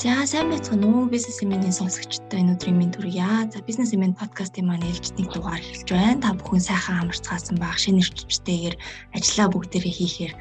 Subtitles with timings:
[0.00, 3.52] За сайн байцгаана уу бизнес эмээний сонсогчдод энэ өдрийн минь төргийа.
[3.52, 6.24] За бизнес эмээн подкастын маань ээлжид нэг дугаар эхэлж байна.
[6.24, 8.76] Та бүхэн сайхан амарцгаасан баг шинэ эрчимтэйгээр
[9.12, 10.32] ажиллаа бүгдээрээ хийхээр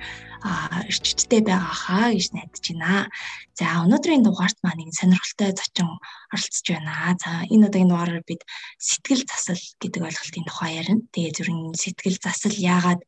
[0.87, 3.11] эрчимтэй байгаа хаа гэж найдаж байна.
[3.59, 5.91] За өнөөдрийн дугаарт маань нэг сонирхолтой зочин
[6.31, 7.19] оролцож байна.
[7.19, 8.47] За энэ удаагийн дугаараар бид
[8.79, 11.03] сэтгэл засал гэдэг ойлголтын тухай ярина.
[11.11, 13.03] Тэгээ зөвхөн сэтгэл засал яагаад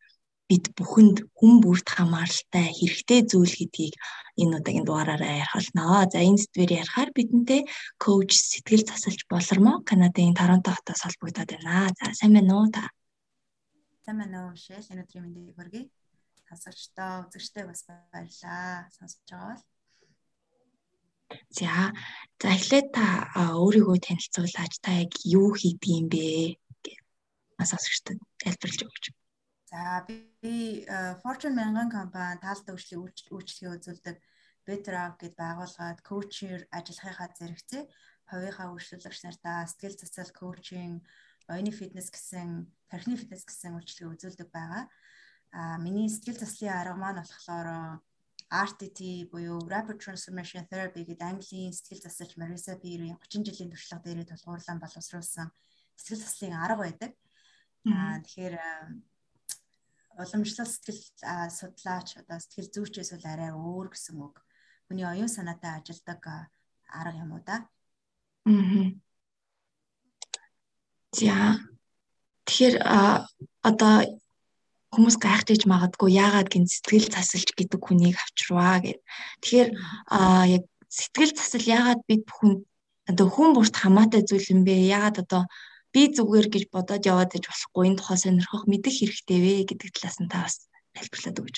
[0.51, 3.95] бид бүхэнд хүн бүрт хамааралтай хэрэгтэй зүйл гэдгийг
[4.35, 6.03] энэ удаагийн дугаараараа ярих болно.
[6.11, 7.61] За энэ сэдвээр ярихаар бидэнтэй
[8.03, 11.95] коуч сэтгэл засалж болормоо Канадын Торонто хотоос холбогдоод байна.
[11.95, 12.91] За сайн байна уу та?
[14.03, 14.83] Сайн байна уу шээ.
[14.91, 15.87] Энэ өдрийн мэндийг хүргэе.
[16.51, 18.91] Сонсогчдоо, үзэгчтэй бас баярлаа.
[18.91, 19.63] Сонсож байгаа бол.
[21.55, 21.95] За,
[22.43, 23.07] за эхлээд та
[23.39, 26.59] өөрийгөө танилцуулаач та яг юу хийдэг юм бэ?
[26.83, 26.99] гэж
[27.71, 29.05] сонсогчдод тайлбарлаж өгөөч.
[29.71, 34.17] За би э, Fortune 1000 компани таалт үйлчлэгийн үйлчлэгээ үзүүлдэг
[34.67, 37.83] Better Up гэд байгууллагад коучер ажиллахынхаа зэрэгцээ
[38.27, 41.07] хувийнхаа үйлчлүүлэгч нартаа сэтгэл засал коучинг,
[41.47, 44.91] оюуны фитнес гэсэн, тархины фитнес гэсэн үйлчлэгээ үзүүлдэг байгаа.
[45.55, 47.67] А миний сэтгэл заслын арга маань болохоор
[48.51, 54.27] RTT буюу Rapid Transformation Therapy гэдэг Английн сэтгэл засалч Marisa Peer-ийн 30 жилийн туршлага дээрээ
[54.27, 55.47] тулгуурлан боловсруулсан
[55.95, 57.11] сэтгэл заслын арга байдаг.
[57.87, 58.55] Аа тэгэхээр
[60.17, 61.01] уламжлал сэтгэл
[61.51, 64.43] судлаач одоо сэтгэл зүйчээс бол арай өөр гэсэн үг.
[64.87, 66.21] Хүний оюун санаатай ажилдаг
[66.91, 67.67] арга юм уу да?
[68.45, 68.91] Аа.
[71.11, 71.59] За.
[72.45, 72.75] Тэгэхээр
[73.63, 73.95] одоо
[74.91, 78.99] хүмүүс гайхаж магадгүй яагаад гин сэтгэл засалж гэдэг хүнийг авчрваа гэд.
[79.39, 79.69] Тэгэхээр
[80.11, 82.67] а яг сэтгэл засал яагаад бид бүхэн
[83.07, 84.75] одоо хүн бүрт хамаатай зүйл юм бэ?
[84.91, 85.43] Яагаад одоо
[85.93, 90.17] би зүгээр гэж бодоод яваад иж болохгүй энэ тухай сонирхох мэдэх хэрэгтэй вэ гэдэг талаас
[90.23, 90.55] нь та бас
[90.95, 91.57] тайлбарлаад өгч.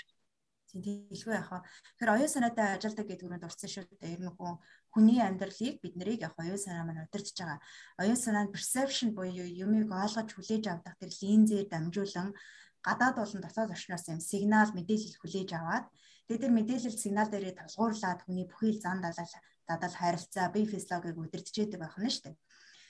[0.74, 1.62] Тиймээ яхаа.
[2.02, 4.18] Тэгэхээр оюун санаатай ажилдаг гэдэг үгэнд дурдсан шүү дээ.
[4.18, 4.58] Ер нь хүн
[4.90, 7.60] хүний амьдралыг бид нарыг яг оюун санаа маань удирдах байгаа.
[8.02, 12.34] Оюун санаа нь perception буюу юмыг ойлгож хүлээж авдаг тэр линзээр дамжуулан
[12.82, 15.86] гадаад болон дотоод орчноос юм сигнал мэдээлэл хүлээж аваад
[16.26, 19.34] тэгээд тэр мэдээлэл сигнал дээрээ толгуурлаад хүний бүхий л зан далал
[19.70, 22.36] дадал харилцаа бие физиологийг удирдах гэдэг байх нь шүү дээ.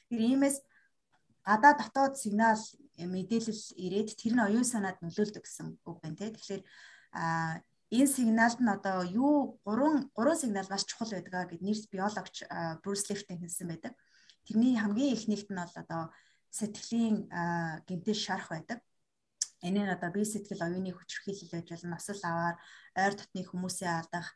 [0.10, 0.58] Тэр иймээс
[1.46, 2.60] гадаа дотоод сигнал
[2.98, 6.32] э, мэдээлэл ирээд тэр нь оюун санаанд нөлөөлдөг гэсэн үг байна те.
[6.32, 6.64] Тэгэхээр
[7.14, 7.62] а
[7.94, 12.36] энэ сигналд нь одоо юу гурван гурван сигнал маш чухал байдаг гэд нэрс биологч
[12.82, 13.94] Брюс Лифтон хэлсэн байдаг.
[14.48, 16.04] Тэрний хамгийн эхнийхт нь бол одоо
[16.50, 17.30] сэтгэлийн
[17.88, 18.80] гэмтэл шарах байдаг.
[19.64, 21.96] Энэ нь одоо бие сэтгэл оюуны хүчрхийлэл байж болно.
[21.96, 22.58] Насал аваар
[23.00, 24.28] ойр дотны хүмүүсээ алдах,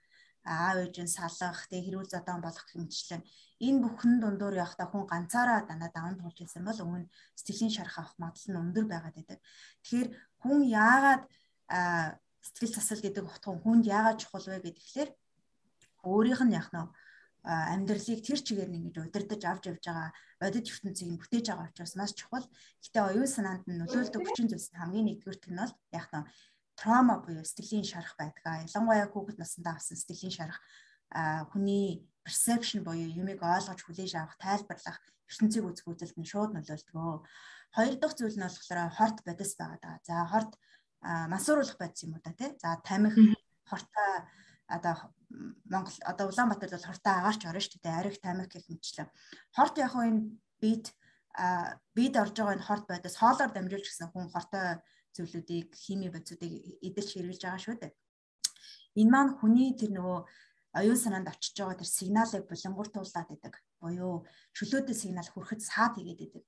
[0.47, 3.21] аав ээжийн салах, тэг хэрүүл зодон болох хэмжлэн
[3.67, 8.15] энэ бүхэн дундуур явахдаа хүн ганцаараа дандаа даван туулж ирсэн бол өмнө сэтгэлийн шарах авах
[8.21, 9.39] магадлал нь өндөр байгаад байдаг.
[9.83, 10.09] Тэгэхээр
[10.41, 11.23] хүн яагаад
[12.45, 15.09] сэтгэл засал гэдэг утга хүнд яагаад чухал вэ гэхээр
[16.07, 16.79] өөрийнх нь яг нь
[17.47, 21.93] амьдралыг тэр чигээр нь ингэж удирдах авч явж байгаа бодит ертөнцийг нь бүтээж байгаа учраас
[21.95, 22.45] маш чухал.
[22.83, 26.27] Гэтэ оюун санаанд нь нөлөөлдөг хүчин зүйлс хамгийн нэгдүгürt нь бол яг нь
[26.77, 28.69] траума буюу сэтгэлийн шарах байдаг.
[28.69, 30.61] Ялангуяа хүүхэд насндаа авсан сэтгэлийн шарах
[31.51, 36.95] хүний perception буюу юмыг ойлгож хүлээж авах, тайлбарлах, ертөнцийг үзэх үзэлд нь шууд нөлөөлдөг.
[37.75, 39.99] Хоёр дахь зүйл нь болохоор хорт бодис байгаа.
[40.03, 40.51] За хорт
[41.01, 42.51] мансууруулах бодис юм уу та тий.
[42.61, 43.15] За тамих
[43.65, 44.11] хортой
[44.67, 44.95] одоо
[45.71, 47.99] Монгол одоо Улаанбаатарт бол хортой агаарч орно шүү дээ.
[47.99, 49.07] Ариг тамих гэх мэтчлээ.
[49.55, 50.95] Хорт яг энэ бит
[51.95, 54.79] бид орж байгаа энэ хорт бодис хоолоор дамжуулж гисэн хүн хортой
[55.17, 56.53] зүйлүүдийг хими бодисуудыг
[56.85, 57.93] эдэлж хэрэгжилж байгаа шүү дээ.
[59.01, 60.19] Энэ маань хүний тэр нөгөө
[60.77, 63.53] оюун санаанд очиж байгаа тэр сигналыг булангууртуулаад байдаг.
[63.81, 64.25] Буюу
[64.57, 66.43] чөлөөтэй сигнал хүрэхэд саад хийгээд байдаг.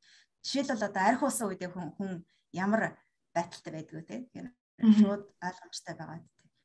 [0.46, 2.12] Жишээлбэл одоо арх уусан үедээ хүн хүн
[2.54, 2.98] ямар
[3.36, 4.16] байдалтай байдгүй те.
[4.26, 4.50] Тэгэхээр
[4.98, 6.20] шууд ойлгомжтой байгаа.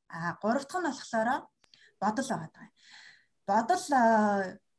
[0.09, 1.29] А гурав дахь нь болохоор
[2.01, 2.69] бодол байгаа.
[3.49, 3.85] Бодол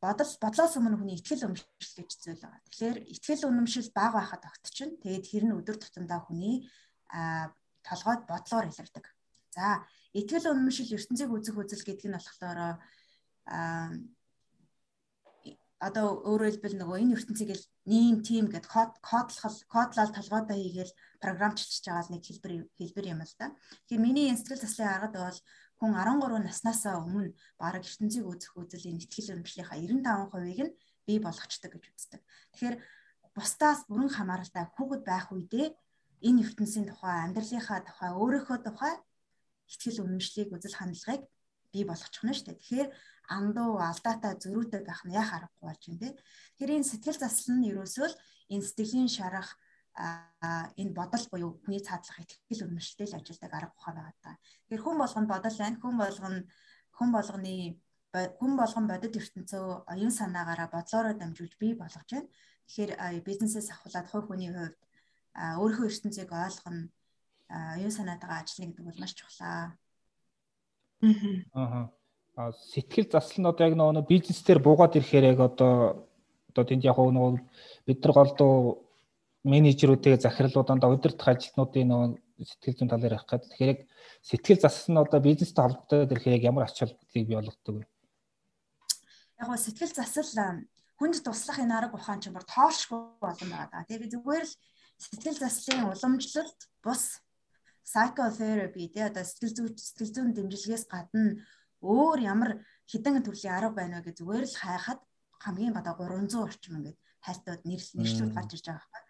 [0.01, 2.61] бодол бодлоос өмнө хүний ихтгэл үнэмшил гэж зүйл байгаа.
[2.69, 5.01] Тэгэхээр ихтгэл үнэмшил бага байхад огтчихно.
[5.01, 6.69] Тэгээд тэр нь өдөр тутамдаа хүний
[7.85, 9.05] толгойд бодлоор илэрдэг.
[9.55, 12.59] За, итгэл үнэмшил ертөнцийг үзэх үзэл гэдэг нь болохоор
[15.85, 20.97] одоо өөрөөр хэлбэл нөгөө энэ ертөнцийг л нэм тим гэд код кодлол кодлал толгойдоо хийгээл
[21.21, 23.53] програмчлж байгаа нэг хэлбэр хэлбэр юм л да.
[23.85, 25.39] Тэгэхээр миний энэ сэтгэл заслын аргад бол
[25.77, 30.75] хүн 13 наснаасаа өмнө баг ертөнцийг үзэх үзлийн итгэл үнэмшлийнхаа 95%-ийг нь
[31.05, 32.21] бий болгочдөг гэж үздэг.
[32.55, 32.75] Тэгэхээр
[33.35, 35.75] бусдаас бүрэн хамааралтай хүүхэд байх үедээ
[36.21, 38.93] энэ ертөнцийн тухай, амьдралынхаа тухай, өөрийнхөө тухай
[39.67, 41.23] ихтгэл үнэмшлийг үзэл хандлагыг
[41.73, 42.59] бий болгочих нь шүү дээ.
[42.61, 42.89] Тэгэхээр
[43.35, 46.09] андуу, алдаатай, зөрүүтэй байх нь яа харахгүй болж байна те.
[46.55, 48.19] Тэгэхээр энэ сэтгэл заслан нь ерөөсөө л
[48.53, 49.49] энэ сэтгэлийн шарах
[49.95, 54.35] энэ бодол буюу хүний цаадлах ихтгэл үнэмшилтэй л ажилладаг арга ухаан байгаа даа.
[54.67, 55.77] Тэгэхээр хүн болгонд бодол байна.
[55.81, 56.39] Хүн болгоно
[56.95, 57.55] хүн болгоны
[58.15, 62.27] хүн болгон бодит ертөнцөө оюун санаагаараа бодлоороо дамжуулж бий болгож байна.
[62.67, 62.91] Тэгэхээр
[63.27, 64.75] бизнесээс ахуулаад хувь хүний хувьд
[65.35, 66.87] өөрийнхөө ертөнцийг ойлгоно,
[67.51, 69.75] оюун санаатайгаа ажиллана гэдэг бол маш чухлаа.
[71.53, 71.91] Аа.
[72.35, 76.07] Аа сэтгэл засал нь одоо яг нөгөө бизнес дээр буугаад ирэхээр яг одоо
[76.51, 77.39] одоо тэнд яг нөгөө
[77.87, 78.53] бид нар голдуу
[79.43, 82.09] менежерүүдээ захирлууданд удирдах ажилтнуудын нөгөө
[82.43, 83.49] сэтгэл зүйн талаар ярих гэдэг.
[83.51, 83.81] Тэгэхээр яг
[84.23, 87.83] сэтгэл засал нь одоо бизнестэй холбогдоод ирэхээр яг ямар ач холбогдлыг бий болгодог вэ?
[89.39, 90.65] Яг гоо сэтгэл засал
[90.99, 93.87] хүнд туслах энэ арга ухаан ч бүр тоолшгүй болон байгаа.
[93.87, 94.53] Тэгээ зүгээр л
[94.99, 97.21] сэтгэл заслын уламжлалт бус
[97.85, 101.43] psychotherapy тий одоо сэтгэл зүй сэтгэл зүйн дэмжлэгээс гадна
[101.85, 102.51] өөр ямар
[102.89, 104.99] хідэн төрлийн арга байна вэ гэж зүгээр л хайхад
[105.43, 109.03] хамгийн гадаа 300 орчим ингээд хайлтууд нэршлүүд гарч ирж байгаа байхгүй.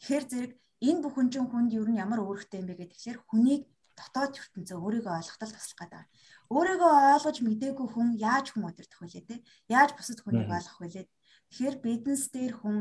[0.00, 0.52] Тэгэхээр зэрэг
[0.88, 3.62] энэ бүхэн чинь хүнд юу нь ямар өөрөхтэй юм бэ гэдэг тэгэхээр хүнийг
[3.98, 6.04] дотоод ертөнцөө өөрийгөө ойлгохтол туслах гэдэг.
[6.50, 9.36] Өөрийгөө ойлгож мэдээгүй хүн яаж хүн өдөртөх вэ те?
[9.70, 11.06] Яаж бусад хүнийг ойлгох вэ?
[11.48, 12.76] Тэгэхээр бизнес дээр хүн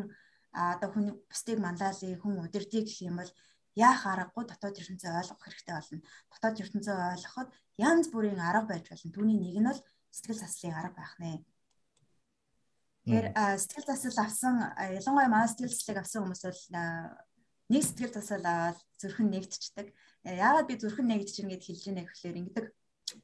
[0.54, 3.32] одоо хүн бусдыг манлайлыг хүн удирдыг гэх юм бол
[3.74, 6.02] яах аргагүй дотоод ертөнцөө ойлгох хэрэгтэй болно.
[6.30, 7.50] Дотоод ертөнцөө ойлгоход
[7.82, 9.10] янз бүрийн арга байж болно.
[9.12, 9.82] Түүний нэг нь бол
[10.14, 11.42] сэтгэл заслын арга байх нэ.
[13.04, 16.62] Тэгэхээр сэтгэл засал авсан ялангуяа манай сэтгэл заслыг авсан хүмүүс бол
[17.74, 19.88] нэг сэтгэл засал аваад зүрхэн нэгтчдэг.
[20.24, 22.66] Яагаад би зүрхэн нэгдэж ин гэд хэлж ийнэ гэхлээр ингэдэг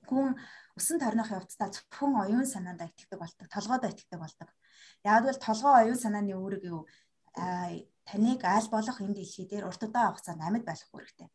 [0.09, 0.35] хүн
[0.75, 4.49] усан торных явцдаа зөвхөн оюун санаанд итгэдэг болдог, толгойд итгэдэг болдог.
[5.05, 6.83] Яг бол толгой оюун санааны үүрэг юу
[7.35, 11.29] таныг аль болох энэ дэлхий дээр урт удаан хугацаанд амьд байх үүрэгтэй.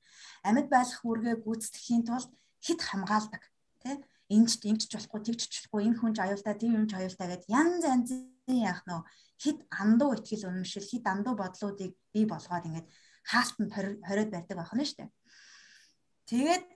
[0.49, 2.31] Амьд байх үүргээ гүйцэтгэхийн тулд
[2.65, 3.43] хит хамгаалдаг
[3.83, 3.97] тий
[4.33, 7.45] энд ч ингэж болохгүй тэгж болохгүй энэ хүн ч аюултай тийм юм ч аюултай гэд
[7.53, 9.01] янз янзын яах нөө
[9.39, 12.89] хит андуу ихтгэл үнэмшил хит андуу бодлуудыг бий болгоод ингээд
[13.29, 13.71] хаалтанд
[14.09, 15.11] хориод байдаг байх нь дээ.
[16.25, 16.67] Тэгээд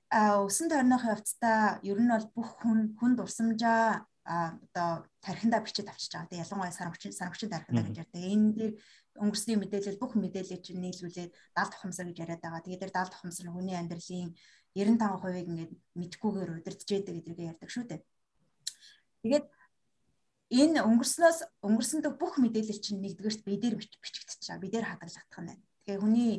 [0.45, 6.29] өсөн тойрных явцдаа ер нь бол бүх хүн хүн дурсамжаа одоо тархиндаа бичиж авчиж байгаа.
[6.29, 8.21] Тэгээ ялангуяа сарвчин сарвчин тархиндаа гэж ярьдаг.
[8.21, 8.73] Энэ дээр
[9.19, 12.65] өнгөрсний мэдээлэл бүх мэдээлэл чинь нийлүүлээд 70 тухамсар гэж яриад байгаа.
[12.65, 14.31] Тэгээд тэр 70 тухамсар нь хүний амьдралын
[14.75, 18.01] 95%-ыг ингээд мэдгүйгээр удирдах байдаг гэдгийг ярьдаг шүү дээ.
[19.23, 19.47] Тэгээд
[20.49, 24.63] энэ өнгөрснөөс өнгөрсөндөө бүх мэдээлэл чинь нэгдүгээрт бидээр бичигдэж байгаа.
[24.65, 25.65] Бидээр хадгалагдах нь байна.
[25.85, 26.33] Тэгэхээр хүний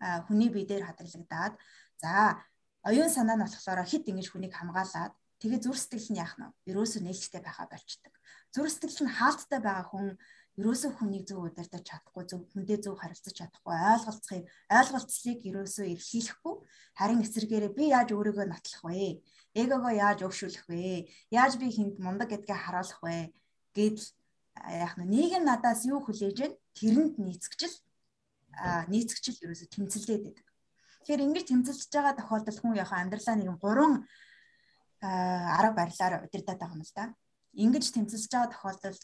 [0.00, 1.54] хүний бидээр хадгалагдаад
[2.00, 2.40] за
[2.88, 7.04] оюун санаа нь болохоор хит ингэж хүнийг хамгаалаад тэгээ зүр сэтгэл нь яах нь ерөөсөө
[7.04, 8.14] нээлттэй байхаа болчдөг.
[8.52, 10.06] Зүр сэтгэл нь хаалттай байгаа хүн
[10.60, 14.44] ерөөсөө хүнийг зөв удирдах чадахгүй зөв хүндээ зөв харилцаж чадахгүй ойлголцохыг
[14.78, 16.54] ойлголцлыг ерөөсөө эрхлэхгүй
[17.00, 19.24] харин эсэргээрээ би яаж өөрийгөө нотлох вэ?
[19.56, 21.08] Эгогоо яаж өвшүүлэх вэ?
[21.32, 23.32] Яаж би хүнд мундаг гэдгээ харуулах вэ?
[23.74, 24.06] гэдэл
[24.82, 26.56] яах нь нийгэм надаас юу хүлээж байна?
[26.74, 27.76] Тэрэнд нийцгчл
[28.54, 30.46] а нийцгчл ерөөсөө тэмцэлдээд байдаг.
[31.06, 33.94] Тэгэхээр ингэж тэмцэлж байгаа тохиолдолд хүн яг амьдралаа нэгэн гурван
[35.00, 37.14] арга барилаар удирдах байгаа юм л да.
[37.54, 39.02] Ингэж тэмцэлж байгаа тохиолдолд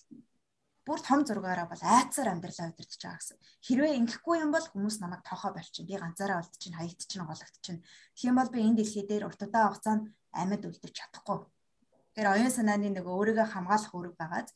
[0.86, 3.38] бүр том зургаараа бол айцаар амьдралаа удирдах байгаа гэсэн.
[3.66, 5.90] Хэрвээ ингэхгүй юм бол хүмүүс намайг тоохоо болчихно.
[5.90, 7.82] Би ганцаараа болт чинь хаягт чинь гологт чинь.
[8.14, 11.42] Тэгэх юм бол би энэ дэлхий дээр урт удаан хугацаанд амьд үлдэж чадахгүй.
[12.14, 14.48] Тэгэхээр оюун санааны нэг өөрийгөө хамгаалах үүрэг байгаад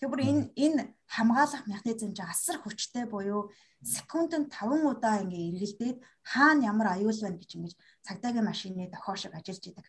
[0.00, 0.82] тэг бүр энэ энэ
[1.12, 3.52] хамгаалах механизм чинь асар хүчтэй буюу
[3.84, 7.74] секундэд 5 удаа ингээ эргэлдээд хаана ямар аюул байна гэж ингэж
[8.06, 9.86] цагдаагийн машины дохоо шиг ажиллаж идэг.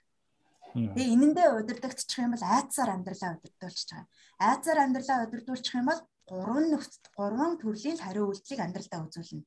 [0.78, 4.06] Тэгээ энэндээ удирдахчих юм бол айцаар амьдралаа удирдуулчих байгаа.
[4.38, 9.42] Айцаар амьдралаа удирдуулчих юм бол гурван нөхцөд гурван төрлийн хариу үйлдэлийг амьдралдаа үзүүлнэ.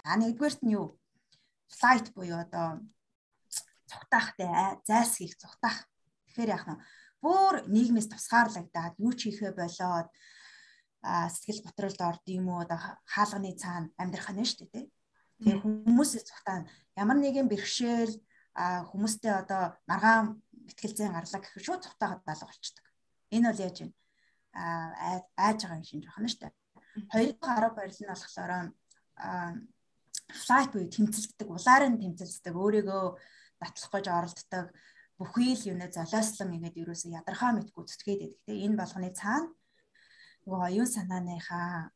[0.00, 0.96] За нэгдүгээрт нь юу?
[1.68, 2.80] Flight буюу одоо
[3.90, 5.84] цугтаахтай зайс хийх цугтаах.
[6.32, 6.80] Тэгэхээр яах нь
[7.20, 10.08] бүр нийгмээс тусгаарлагдаад юу ч хийхэ болоод
[11.04, 12.64] сэтгэл готролд орд юм уу
[13.04, 14.86] хаалганы цаана амьдрах нь шүү дээ.
[15.44, 16.64] Тэгээ хүмүүсээс цухтаа
[16.96, 18.14] ямар нэгэн бэрхшээл
[18.56, 22.84] хүмүүстэй одоо маргаан ихтгэлцэн гарлаа гэхэд шууд цухтаагаад даалга болчдөг.
[23.30, 23.92] Энэ бол яаж вэ?
[24.52, 26.54] Аа айж байгаа юм шинж байна шүү дээ.
[27.12, 28.52] Хоёр дахь арга барил нь болохоор
[30.30, 33.04] флайт буюу тэмцэлддэг, улаар нь тэмцэлддэг, өөрийгөө
[33.60, 34.66] батлах гэж оролддог,
[35.18, 38.40] бүхий л юунэ золиослон ингээд ерөөсөө ядархаа мэдгүй зүтгээд байдаг.
[38.46, 39.52] Тэ энэ болгоны цаана
[40.46, 41.92] нөгөө оюун санааныхаа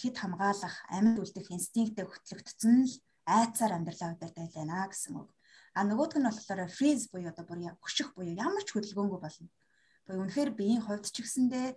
[0.00, 2.94] хит хамгаалах, амьд үлдэх инстинктээ хөтлөгдсөн л
[3.26, 5.30] айцаар амьдралаа удирдах байлаа гэсэн үг.
[5.76, 9.52] А нөгөөх нь болохоор freeze буюу одоо бүр хөших буюу ямар ч хөдөлгөөнгүй болно.
[10.08, 11.76] Буюу үнэхээр биеийн хувьд ч гэсэндээ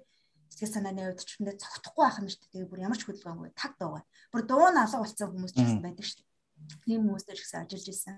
[0.55, 2.51] сэтгэл санааны хувьд ч гэсэндээ цогтохгүй байх нь шүү дээ.
[2.63, 4.03] Тэгээ бүр ямар ч хөдөлгөөнгүй таг дуугаа.
[4.31, 6.27] Бүр дуу наалга болсон хүмүүс ч гэсэн байдаг шүү дээ.
[6.87, 8.15] Тийм хүмүүстэй ч гэсэн ажиллаж исэн.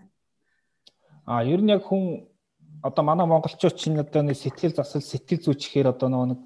[1.26, 2.30] А ер нь яг хүн
[2.86, 6.40] одоо манай монголчууд чинь одоо нэг сэтгэл засал сэтгэл зүйчхээр одоо нэг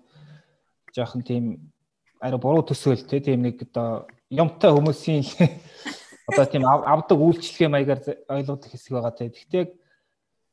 [0.96, 1.76] жоохон тийм
[2.24, 5.28] ари буруу төсөөл тийм нэг одоо юмтай хүмүүсийн
[6.30, 9.30] одоо тийм авдаг үйлчлэгээ маягаар ойлгох хэсэг байгаа те.
[9.30, 9.64] Гэхдээ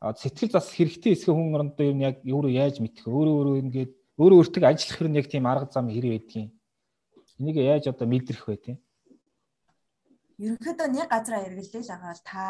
[0.02, 3.92] сэтгэл засал хэрэгтэй эсэх хүн орондоо ер нь яг өөрөө яаж мэдэх өөрөө өөрөө ингээд
[4.18, 6.50] өөрөө өөртөө ажиллах хэрэг яг тийм арга зам хэрэг байдгийг
[7.38, 8.78] энийг яаж одоо мэдрэх вэ тийм
[10.42, 12.42] ерөнхийдөө нэг газараа эргэлдээл байгаа бол та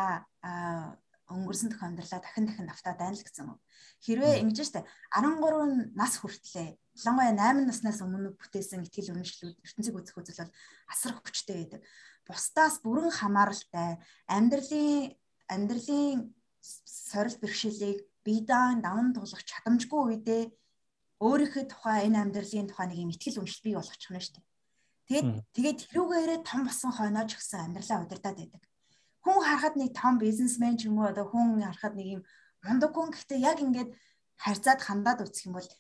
[1.33, 3.61] өнгөрсөн амьдралаа дахин дахин автаа байна л гэсэн үг.
[4.05, 4.85] Хэрвээ ингэж штэ
[5.17, 10.53] 13 нас хүртлээ ялангуяа 8 наснаас өмнө бүтээсэн ихтгэл үнэмшлүүд ертөнцийг үзэх үзэл бол
[10.93, 11.81] асар хүчтэй байдаг.
[12.27, 13.99] Бусдаас бүрэн хамааралтай
[14.31, 15.15] амьдралын
[15.53, 20.43] амьдралын сорил бэрхшээлийг бие даан даван туулах чадамжгүй үедээ
[21.27, 24.41] өөрийнхөө тухай энэ амьдралын тухай нэг юм ихтгэл үнэмшил бий болгочих нь штэ.
[25.07, 28.63] Тэгээд тэгээд тэрүүгээрээ том болсон хойноо ч гэсэн амьдралаа удирдах байдаг.
[29.23, 32.23] Хүн харахад нэг том бизнесмен ч юм уу одоо хүн харахад нэг юм
[32.63, 33.91] мундаг хүн гэхдээ яг ингээд
[34.39, 35.71] харьцаад хандаад үзэх юм бол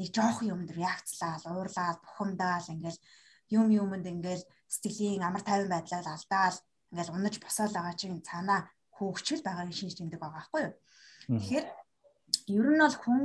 [0.00, 3.00] нэг жоох юм дөр реакцлаад, уурлаад, бухимдаал ингээл
[3.58, 6.58] юм юмд ингээл сэтгэлийн амар тайван байдлаар алдаал
[6.90, 8.60] ингээл унаж босоол байгаа чинь цаанаа
[8.96, 10.74] хөөгчл байгааг шинж тэмдэг байгаа байхгүй юу.
[11.38, 11.66] Тэгэхээр
[12.58, 13.20] ер нь бол хүн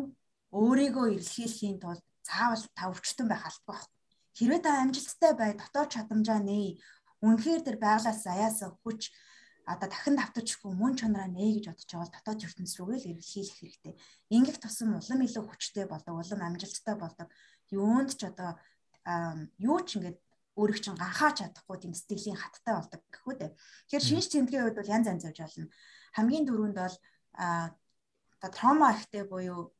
[0.59, 3.95] өөрийгөө эрэлхийлэхийн тулд заавал тавчтан байх албагүй байхгүй
[4.35, 6.75] Хэрвээ та амжилттай бай, дотоод чадамжаа нээ.
[7.23, 9.15] Үнэхээр тэр байглаас аяасаа хүч
[9.63, 13.93] одоо дахин давтчихгүй мөн чанараа нээ гэж бодож байгаа дотоод ертөнц рүүгээ л эргэлхийлэх хэрэгтэй.
[14.35, 17.27] Ингэх тусам улам илүү хүчтэй болдог, улам амжилттай болдог.
[17.71, 18.59] Юунд ч одоо
[19.05, 20.17] юу ч ингээд
[20.55, 23.51] өөрийг чинь ганхаач чадахгүй тийм сэтгэлийн хаттай болдог гэхүү дээ.
[23.91, 25.67] Тэгэхээр шинж тэмдгийн үед бол янз янз явж болно.
[26.15, 26.95] Хамгийн түрүүнд бол
[27.35, 29.75] одоо трома ихтэй буюу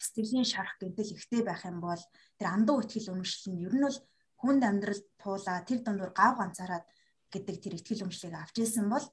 [0.00, 2.02] сэтгэлийн шарах гэмтэл ихтэй байх юм бол
[2.40, 3.98] тэр андуу ихтгэл үнэмшил нь ер нь бол
[4.40, 6.84] хүнд амьдрал туулаа тэр дундуур гав ганцаараад
[7.30, 9.04] гэдэг тэр ихтгэл үнэмшлийг авч ирсэн бол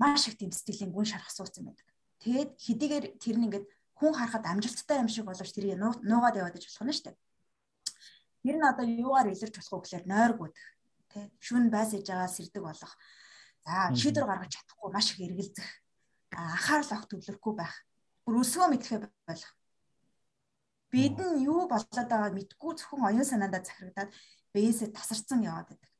[0.00, 1.86] маш их тийм сэтгэлийн гүн шарах суудсан байдаг.
[2.24, 3.66] Тэгээд хэдийгээр тэр нь ингээд
[4.00, 7.16] хүн харахад амжилттай юм шиг боловч тэрийг нуугаад яваад иж болох нь шүү дээ.
[8.44, 10.54] Тэр нь одоо юугаар илэрч болох вэ гэхээр нойргууд
[11.08, 12.92] тий шүн байс иж байгаа сэрдэг болох.
[13.64, 15.64] За шийдвэр гаргаж чадахгүй маш их эргэлзэх
[16.36, 17.74] анхаарал огт төвлөрөхгүй байх
[18.28, 19.52] бүр өсгөө мэдхээ болох.
[20.92, 24.10] Бид нь юу болоод байгааг мэдгүй зөвхөн оюун санаандаа захирагдаад
[24.52, 25.90] бээсээ тасарсан яваад байдаг.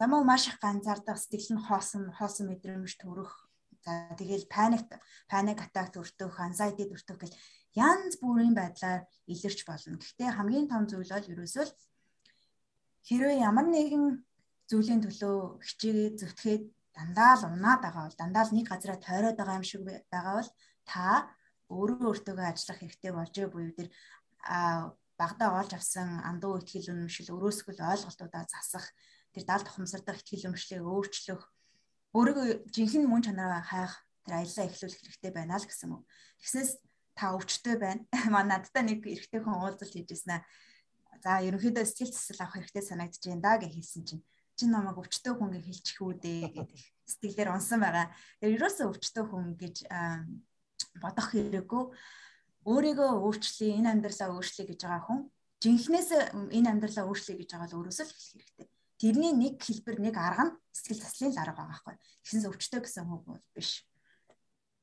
[0.00, 3.32] Замаа маш их ганцаардах сэтгэл нь хоосон, хоосон мэдрэмж төрөх.
[3.84, 4.88] За тэгэл паник
[5.30, 7.34] паник атак төртөх, anxiety төртөх гэл
[7.76, 10.00] янз бүрийн байдлаар илэрч болно.
[10.00, 11.66] Гэхдээ хамгийн том зүйл бол ерөөсөө
[13.06, 14.04] хэрвээ ямар нэгэн
[14.70, 16.62] зүйлийн төлөө хичээгээ зөвтгээд
[16.96, 20.50] дандаа л унаад байгаа бол дандаа л нэг газараа тойроод байгаа юм шиг байгаа бол
[20.88, 21.06] та
[21.70, 23.88] өөрөө өөртөөгөө ажиллах хэрэгтэй болжээ буюу тэр
[25.20, 28.86] багада олж авсан андуу ихтгэл үнэмшил өрөөсгөл ойлголтуудаа засах
[29.34, 31.42] тэр даал тухамсардах ихтгэл үнэмшлийг өөрчлөх
[32.16, 33.92] өөрийгөө жинхэнэ мөн чанараа хайх
[34.24, 36.02] тэр аяллаа эхлүүлэх хэрэгтэй байна л гэсэн үг.
[36.40, 36.70] Тэгснээс
[37.16, 38.04] та өвчтөй байна.
[38.32, 40.44] Маа надтай нэг эрэгтэй хүн уулзалт хийжсэн аа.
[41.24, 44.22] За ерөнхийдөө сэтгэл засал авах хэрэгтэй санагдаж байна да гэж хэлсэн чинь
[44.56, 48.12] чи намайг өвчтөй хүн гэж хэлчих үү дээ гэдэг сэтгэлээр унсан байгаа.
[48.40, 49.76] Тэр ерөөсөө өвчтөй хүн гэж
[51.00, 51.84] бодох хэрэггүй
[52.68, 55.20] өөрийгөө өөрчлөе энэ амьдралаа өөрчлөе гэж байгаа хүн
[55.62, 56.10] жинхнээс
[56.52, 58.68] энэ амьдралаа өөрчлөе гэж байгаа л өөрөөсөө л хэлэх хэрэгтэй.
[58.96, 61.96] Тэрний нэг хэлбэр нэг арга нь сэтгэл заслын л арга байгаа байхгүй.
[62.24, 63.84] Тэгсэн өвчтөй гэсэн үг бол биш.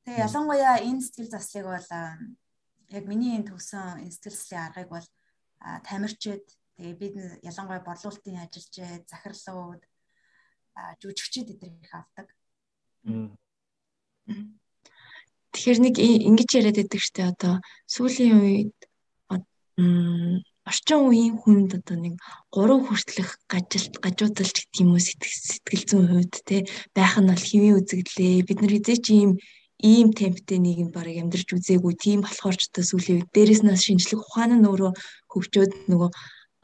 [0.04, 1.88] Тэгээ ялангуяа энэ сэтгэл заслыг бол
[2.92, 5.06] яг миний энэ төгсөн сэтгэл заслын аргыг бол
[5.88, 6.44] тамирчид
[6.76, 9.82] тэгээ бид ялангуяа борлуулалтын ажилчид, захирлууд,
[11.00, 12.28] жүжигчид эдгээр их авдаг.
[15.54, 17.54] Тэгэхээр нэг ингэж яриад байдаг штэ одоо
[17.86, 18.76] сүүлийн үед
[20.68, 22.14] орчин үеийн хүнд одоо нэг
[22.52, 27.78] 3 хүртэлх гажилт гажуудалч гэдэг юм уу сэтгэл зүйн хувьд те байх нь бол хэвийн
[27.78, 28.46] үзэгдлээ.
[28.48, 29.32] Бид нар хизээ чи ийм
[29.82, 33.74] ийм темптэй нэг юм баг амьдрч үзээгүй тийм болохоор ч одоо сүүлийн үед дээрэс нь
[33.74, 34.92] шинжлэх ухаан нь өөрөө
[35.32, 36.10] хөгжөөд нөгөө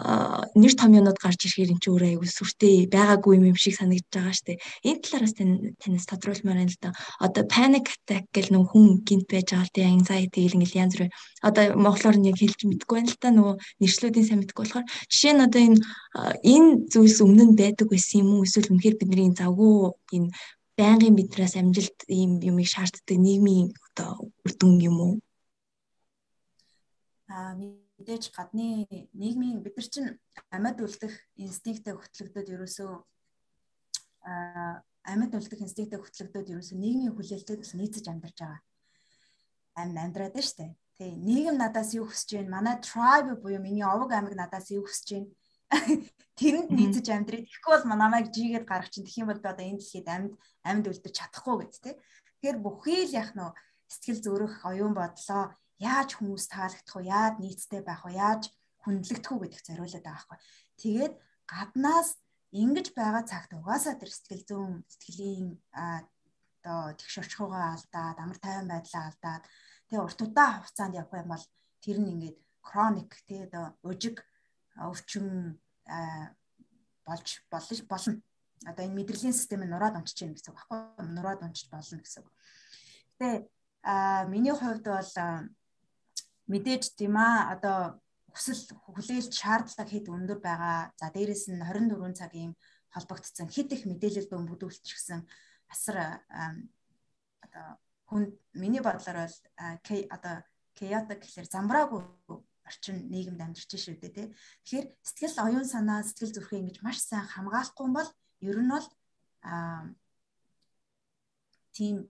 [0.00, 4.32] нэр том юмнууд гарч ирэхээр эн чинь өөрөө аягүй сүртэй байгаагүй юм шиг санагдаж байгаа
[4.32, 4.56] штэ.
[4.88, 6.90] Энэ талаараас тань танаас тодруулмаар байна л да.
[7.20, 10.94] Одоо panic attack гэл нэг хүн гинт байж байгаа л тий anxiety гэл ингээл янз
[10.96, 11.10] бүр.
[11.44, 15.34] Одоо монголоор нь яг хэлж мэдэхгүй байна л та нөгөө нэршлүүдийн сайн мэдэхгүй болохоор жишээ
[15.36, 15.78] нь одоо энэ
[16.48, 20.32] энэ зүйлс өмнө нь байдаг байсан юм уу эсвэл үнэхээр бидний завгүй энэ
[20.80, 24.10] байнгын биднээс амжилт ийм юмыг шаарддаг нийгмийн одоо
[24.44, 25.14] үр дүн юм уу?
[27.28, 30.10] Аа мэдээж гадны нийгмийн бид нар чинь
[30.56, 32.90] амьд үлдэх инстинкттэй хөтлөгдөд ерөөсөө
[35.12, 38.60] амьд үлдэх инстинкттэй хөтлөгдөд ерөөсөө нийгмийн хүлээлтэд бас нийцэж амьдарч байгаа.
[39.80, 40.76] Амьд амьдраад байна штэ.
[40.96, 42.54] Тий, нийгэм надаас юу хүсэж байна?
[42.56, 45.28] Манай tribe буюу миний овог аймаг надаас юу хүсэж байна?
[46.40, 47.44] Тэрэнд нийцэж амьдрий.
[47.44, 50.32] Тэгэхгүй бол намайг жигээд гарах чинь тэгэх юм бол би одоо энэ дэлхийд амьд
[50.64, 51.94] амьд үлдэж чадахгүй гэж тий.
[52.40, 53.50] Тэгэхээр бүхий л яг нөө
[53.92, 57.12] сэтгэл зүрэх оюун бодлоо яаж хүмүүс таалагдах вэ?
[57.12, 58.16] Яаж нийцтэй байх вэ?
[58.16, 58.48] Яаж
[58.82, 60.38] хүндлэгдэх үү гэдэгт зориулаад байгаа байхгүй.
[60.80, 62.10] Тэгээд гаднаас
[62.50, 69.04] ингэж байгаа цагт угаасаа тэр сэтгэл зүйн сэтгэлийн одоо тэгш орчхуугаа алдаад амар тайван байдлаа
[69.08, 69.44] алдаад
[69.86, 71.44] тэгээ урт удаан хугацаанд явах юм бол
[71.84, 74.16] тэр нь ингээд хроник тэгээ одоо өжиг
[74.76, 75.58] өвчин
[77.06, 78.22] болж болж болно.
[78.66, 82.22] Одоо энэ мэдрэлийн систем нь нураад унчиж байна гэсэн үг багхгүй нураад унчиж болно гэсэн
[82.22, 82.30] үг.
[83.16, 83.28] Гэтэ
[83.82, 85.12] а миний хувьд бол
[86.52, 87.78] мэдээж тийм аа одоо
[88.34, 90.92] хүсэл хүлээлт шаардлага хэд өндөр байгаа.
[91.00, 92.52] За дээрэс нь 24 цагийн
[92.92, 95.20] холбогдсон хэд их мэдээлэл бөмбөгдүүлчихсэн
[95.72, 96.20] асар
[97.40, 97.66] одоо
[98.10, 99.36] хүн миний бодлоор бол
[100.10, 100.34] одоо
[100.74, 102.02] chaotic гэхэлэр замбраагүй
[102.70, 104.28] орчин нийгэмд амьдарч шүү дээ тий.
[104.62, 108.10] Тэгэхээр сэтгэл оюун санаа сэтгэл зүрхээ ингэж маш сайн хамгаалахгүй бол
[108.46, 108.86] ер нь бол
[109.42, 109.90] аа
[111.74, 112.06] тийм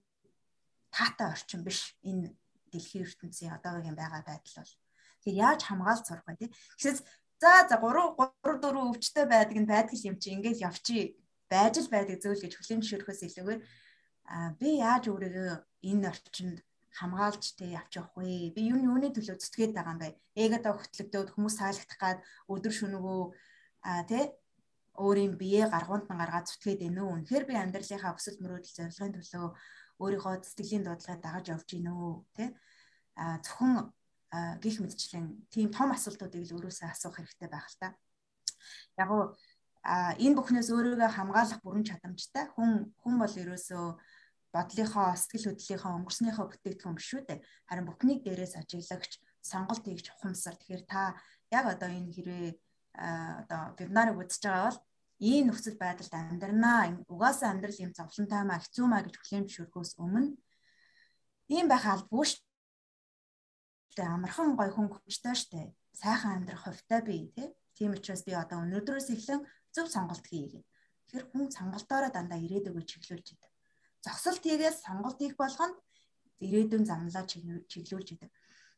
[0.93, 2.37] таатай орчин биш энэ
[2.73, 4.75] дэлхийн ертөнцийн одоогийн байгаа байдал бол.
[5.25, 6.51] Тэгэхээр яаж хамгаалж сурах вэ тий.
[6.79, 6.99] Гэвч
[7.41, 8.15] за за 3
[8.45, 11.17] 3 4 өвчтэй байдаг нь байдаг юм чи ингээд явчих
[11.51, 13.61] байж л байдаг зөвл гэж хүлэн зөвшөөрөхөөс илүүгээр
[14.31, 15.51] а би яаж өөрийгөө
[15.91, 16.59] энэ орчинд
[16.99, 18.51] хамгаалж тэ явж явах вэ?
[18.55, 20.09] Би юу юуны төлөө зүтгээд байгаа юм бэ?
[20.35, 22.19] Эгэдэ хөтлөгдөөд хүмүүс саалгах гад
[22.51, 23.23] өдөр шөнөгөө
[23.87, 24.35] а тэ
[24.99, 27.11] өөрийн биеэ гаргуунд нь гаргаад зүтгээд энэ үү?
[27.15, 29.47] Үнэхээр би амьдралынхаа өсөлт мөрөөдөл зорилгын төлөө
[30.03, 32.15] өөрийнхөө сэтгэлийн дуудлагыг дагаж явж гинэ үү?
[32.37, 32.45] Тэ
[33.17, 33.73] а зөвхөн
[34.63, 37.89] гих мэдчлэн тийм том асуултуудыг л өөрөөсөө асуух хэрэгтэй байх л та.
[38.99, 39.11] Яг
[39.83, 43.87] а энэ бүхнээс өөрийгөө хамгаалах бүрэн чадамжтай хүн хүн бол ерөөсөө
[44.55, 47.39] бодлынхоо сэтгэл хөдлөлийнхөө өнгөрснийхөө бүтээгдэхүүн биш үү дээ.
[47.69, 50.55] Харин бүхнийг дээрээс ажиглагч сонголт хийж ухамсар.
[50.59, 51.15] Тэгэхээр та
[51.55, 52.51] яг одоо энэ хэрвээ
[52.95, 54.81] одоо вебинарыг үзэж байгаа бол
[55.21, 56.83] ийм нөхцөл байдалд амьдрнаа.
[57.13, 60.35] Угаасаа амьдрал юм зовлонтой маа хэцүү маа гэж хүлээн зөвшөөрөхөөс өмнө
[61.55, 62.43] ийм байх албагүй шүү
[63.97, 64.09] дээ.
[64.17, 65.67] Амархан гой хүн хүчтэй дээ.
[66.01, 67.49] Сайхан амьдрах хувьтай би тий.
[67.77, 69.41] Тийм учраас би одоо өнөөдрөөс эхлэн
[69.75, 70.67] зөв сонголт хийе гэх.
[71.07, 73.50] Тэгэхээр хүн сонголтоороо дандаа ирээдүгөө чиглүүлж идэг.
[74.05, 75.77] Зогсолт хийгээс сонголт хийх болгонд
[76.41, 78.31] ирээдүйн замлаа чиглүүлж идэг.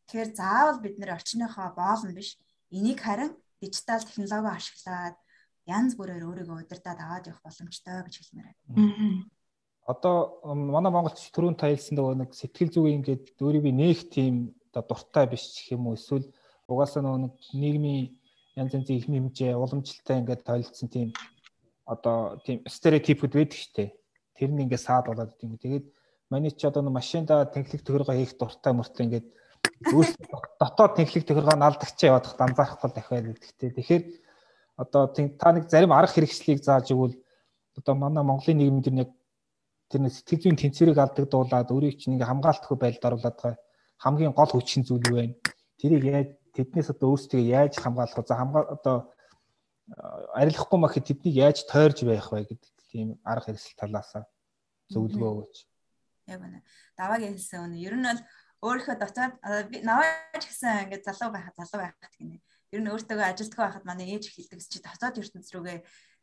[0.07, 2.39] Тэгэхээр заавал бид нэр орчныхоо боол нь биш
[2.75, 5.17] энийг харин дижитал технологи ашиглаад
[5.67, 9.31] янз бүрээр өөрийгөө удирдаад аваад явах боломжтой гэж хэлмээр байна.
[9.87, 14.35] Одоо манай Монголд түрүүн таялсан нөгөө нэг сэтгэл зүгийн ингээд өөрийгөө нээх тийм
[14.75, 16.27] одоо дуртай биш гэх юм уу эсвэл
[16.67, 17.31] угаасаа нөгөө
[17.63, 18.11] нийгмийн
[18.59, 21.09] янз янзын их хэмжээ уламжлалтай ингээд тойлцсон тийм
[21.87, 23.85] одоо тийм стереотипүүд байдаг штэ.
[24.37, 25.61] Тэр нь ингээд саад болоод идэв.
[25.61, 25.85] Тэгээд
[26.31, 29.27] маний ч одоо машинда тэнхлэг төхөргөө хийх дуртай мөртлөө ингээд
[30.61, 33.71] дотоод тэнхлэг төхөргөө наалдагчаа явах анзаарахгүй дахиад гэдэгтэй.
[33.77, 34.03] Тэгэхээр
[34.77, 37.17] одоо та нэг зарим арга хэрэгслийг зааж игвэл
[37.77, 39.11] одоо манай Монголын нийгэм дэр нэг
[39.93, 43.61] тэр нэг сэтгэл зүйн тэнцвэрийг алдагдуулаад өөрийг чинь ингээ хамгаалтгүй байдалд оруулаад байгаа
[44.03, 45.39] хамгийн гол хүчин зүйл юу вэ?
[45.79, 48.27] Тэрийг яаж тэднээс одоо өөрсдөө яаж хамгаалах вэ?
[48.27, 48.97] За хамгаа одоо
[50.35, 54.29] арилахгүй махад тэднийг яаж тойрж байх вэ гэдэг тийм арга хэрэгсэл талаасаа
[54.93, 55.57] зөвлөгөө өгөөч.
[56.29, 56.61] Яг үнэ.
[57.01, 57.81] Даваагийн хэлсэн үнэ.
[57.81, 58.21] Ер нь бол
[58.63, 59.35] өөрийнхөө дотоод
[59.73, 62.39] би наваач гэсэн ингээд залуу байхад залуу байхад гинэ.
[62.71, 65.79] Ер нь өөртөө ажилтдаг байхад манай ээж хэлдэг чи дотоод ертөнц рүүгээ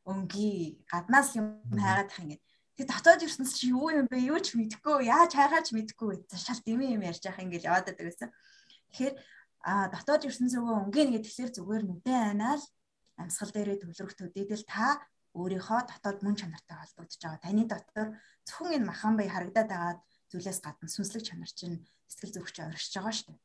[0.08, 2.43] өнгийн гаднаас юм хайгаад тах ингээд.
[2.79, 4.23] Тэг дотоод ертөнц чи юу юм бэ?
[4.32, 6.23] Юу ч мэдэхгүй, яаж хайгаач мэдэхгүй.
[6.32, 8.32] Шалт дэмий юм ярьж яах ингээд яваад байдаг гэсэн.
[8.93, 9.15] Тэгэхээр
[9.67, 12.63] а дотоод ертөнц рүүгээ өнгөн гэдэг тэгэхээр зүгээр нүдэн айнаал
[13.19, 15.03] амьсгал дээрээ төвлөрөх төдийдэл та
[15.38, 17.44] өөрийнхөө дотоод мөн чанартай холбогдож байгаа.
[17.46, 18.08] Таны дотор
[18.48, 19.94] зөвхөн энэ махан бай харагдаад байгаа
[20.32, 21.78] зүйлээс гадна сүнслэг чанар чинь
[22.10, 23.39] сэтгэл зүрхч оршиж байгаа шүү дээ.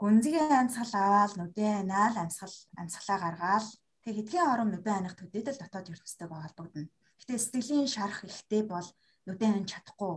[0.00, 3.68] Гүнзгий амьсгал аваад нүдэн айнаал амьсгал амьсгалаа гаргаал
[4.04, 6.88] тэг хэдхэн орон нүдэн айнах төдийдэл дотоод ертөнцтэйгээ холбогдно.
[7.20, 8.88] Гэтэ сэтгэлийн шарах ихтэй бол
[9.28, 10.14] нүдэн айнч чадахгүй,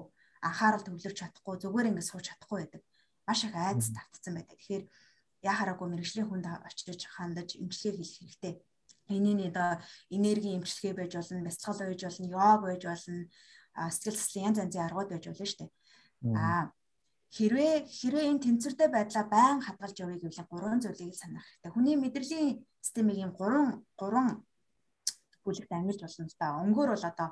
[0.47, 2.83] анхаарал төвлөрч чадахгүй, зүгээр ингэ сууж чадахгүй байдаг
[3.27, 4.57] маш их айдас тавтсан байдаг.
[4.59, 4.83] Тэгэхээр
[5.43, 8.53] яхаараагүй мэрэгжлийн хүнд очиж хандаж эмчилгээ хийх хэрэгтэй.
[9.09, 13.27] Энэний одоо энерги эмчилгээ байж болно, бяцлал байж болно, йог байж болно,
[13.75, 15.71] сэтгэл зүйн янз янзын аргууд байж болно шүү дээ.
[16.37, 16.63] Аа
[17.35, 21.71] хэрвээ хэрвээ энэ тэнцвэртэй байдлаа байн хадгалж явъя гэвэл гурван зүйлийг санах хэрэгтэй.
[21.73, 24.45] Хүний мэдрэлийн системийг ийм гурван гурван
[25.43, 26.47] бүлэгт ангилж болно л да.
[26.63, 27.29] Өнгөөр бол одоо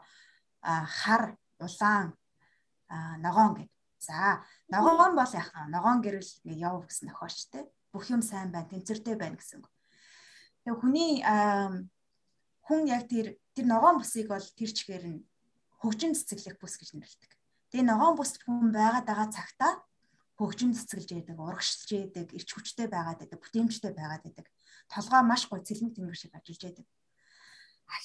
[0.62, 2.18] хар, улаан,
[3.22, 7.64] ногоон гэдэг За ногоон бол яхаа ногоон гэрэл ингээ яв гэсэн нөхөчтэй.
[7.94, 9.62] Бүх юм сайн байна, тэнцвэртэй байна гэсэн.
[10.65, 11.12] Тэгээ хүний
[12.65, 15.26] хүн яг тэр тэр ногоон бүсийг бол тэр чигээр нь
[15.82, 17.32] хөгжин цэцэглэх бүс гэж нэрлэдэг.
[17.74, 19.74] Тэгээ ногоон бүс хүн байгаад байгаа цагтаа
[20.38, 24.47] хөгжин цэцгэлж яадаг, урагшилж яадаг, ирч хүчтэй байгаад байдаг, бүтээмжтэй байгаад байдаг.
[24.89, 26.88] Толгой маш гой цэлмэг тэнгэр шиг ажиллаж яадаг.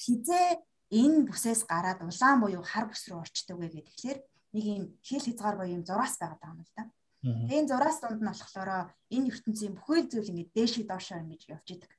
[0.03, 0.47] Хизээ
[0.93, 4.19] энэ бүсээс гараад улаан буюу хар бүс рүү орчдөг вэ гэхээр
[4.53, 6.83] нэг юм хэл хязгаар боёо юм зураас байгаа даа юм л да.
[7.25, 8.69] Тэгээ энэ зураас дунд нь болохоор
[9.09, 11.91] энэ ертөнцийн бүхэл зүйл ингэ дээшээ доошоо ингэж явж идэг.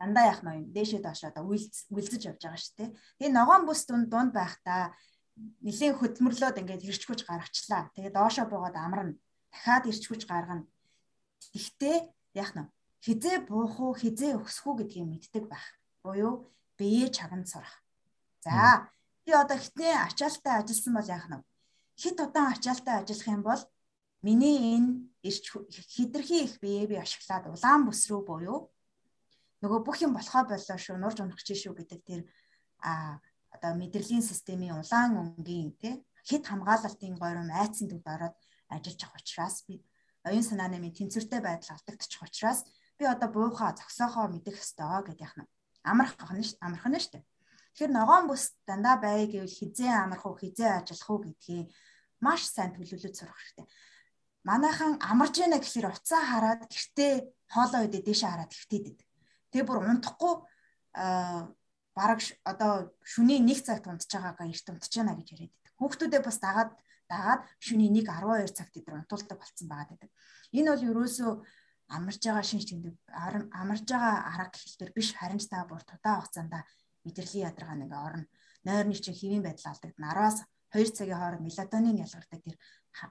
[0.00, 2.90] Дандаа яах юм дээшээ доошоо одоо үйлцэж явж байгаа шүү дээ.
[3.20, 4.96] Тэгээ ногоон бүс дунд дунд байхдаа
[5.60, 7.92] нэлийн хөдөлмөрлөөд ингээд ирчгүүж гаргачлаа.
[7.92, 9.20] Тэгээд доошоо буугаад амарна.
[9.52, 10.64] Дахиад ирчгүүж гаргана.
[11.52, 11.96] Гэхдээ
[12.40, 12.70] яах нь
[13.04, 15.66] хизээ буух уу, хизээ өксөх үү гэдгийг мэддэг байх.
[16.00, 16.48] Буюу
[16.80, 17.84] биеэ чагнад сурах.
[18.40, 18.88] За
[19.24, 21.44] би одоо хитний ачаалттай ажилласан бол яах нь
[22.00, 23.62] хит удаан ачаалттай ажиллах юм бол
[24.24, 24.88] миний энэ
[25.28, 25.44] ирч
[25.92, 28.58] хитрхи их биеэ би ашиглаад улаан бүс рүү буюу
[29.62, 30.96] нөгөө бүх юм болохоо боллоо шүү.
[30.96, 32.20] Нурж унах чинь шүү гэдэг тэр
[32.80, 33.20] а
[33.54, 35.94] одоо мэдрэлийн системийн улаан өнгийн тий
[36.24, 38.36] хит хамгаалалтын горим айцсан төвд ороод
[38.72, 39.84] ажиллаж авах учраас би
[40.24, 42.64] оюун санааны минь тэнцвэртэй байдал алдагдчих учраас
[42.98, 45.44] би одоо буухаа зогсоохоо мэдэх ёстой гэдэг яхна
[45.84, 47.20] амарх гахна ш амархан нь штэ
[47.74, 51.68] тэгэхээр ногоон бүс дандаа бай гэвэл хизээ амарх уу хизээ ажиллах уу гэдгийг
[52.20, 53.66] маш сайн төлөвлөж сурах хэрэгтэй.
[54.44, 57.12] Манайхан амарж яана гэхээр уцаа хараад гэртээ
[57.48, 59.09] хоолоо идэ дэше хараад идэв
[59.50, 60.34] тэгээ бүр унтахгүй
[61.94, 65.74] бараг одоо шүний 1 цагт унтж байгаагаа эрт унтж байна гэж яриад байдаг.
[65.78, 66.70] Хүүхдүүдээ бас дагаад
[67.10, 70.10] дагаад шүний 1 12 цагт идэр унтуулдаг болсон байгаа гэдэг.
[70.54, 71.32] Энэ бол ерөөсөө
[71.90, 72.94] амарж байгаа шинж тэмдэг
[73.50, 76.54] амарж байгаа арга гэхэлтэр биш харин ч та бүр тудаа хугацаанд
[77.04, 78.26] мэдрэлийн ядаргаа нэг орно.
[78.62, 80.14] Нойрны чинь хэвийн байдал алдагдана.
[80.14, 80.38] 10-аас
[80.70, 82.56] 2 цагийн хооронд мелатонин ялгардаг тэр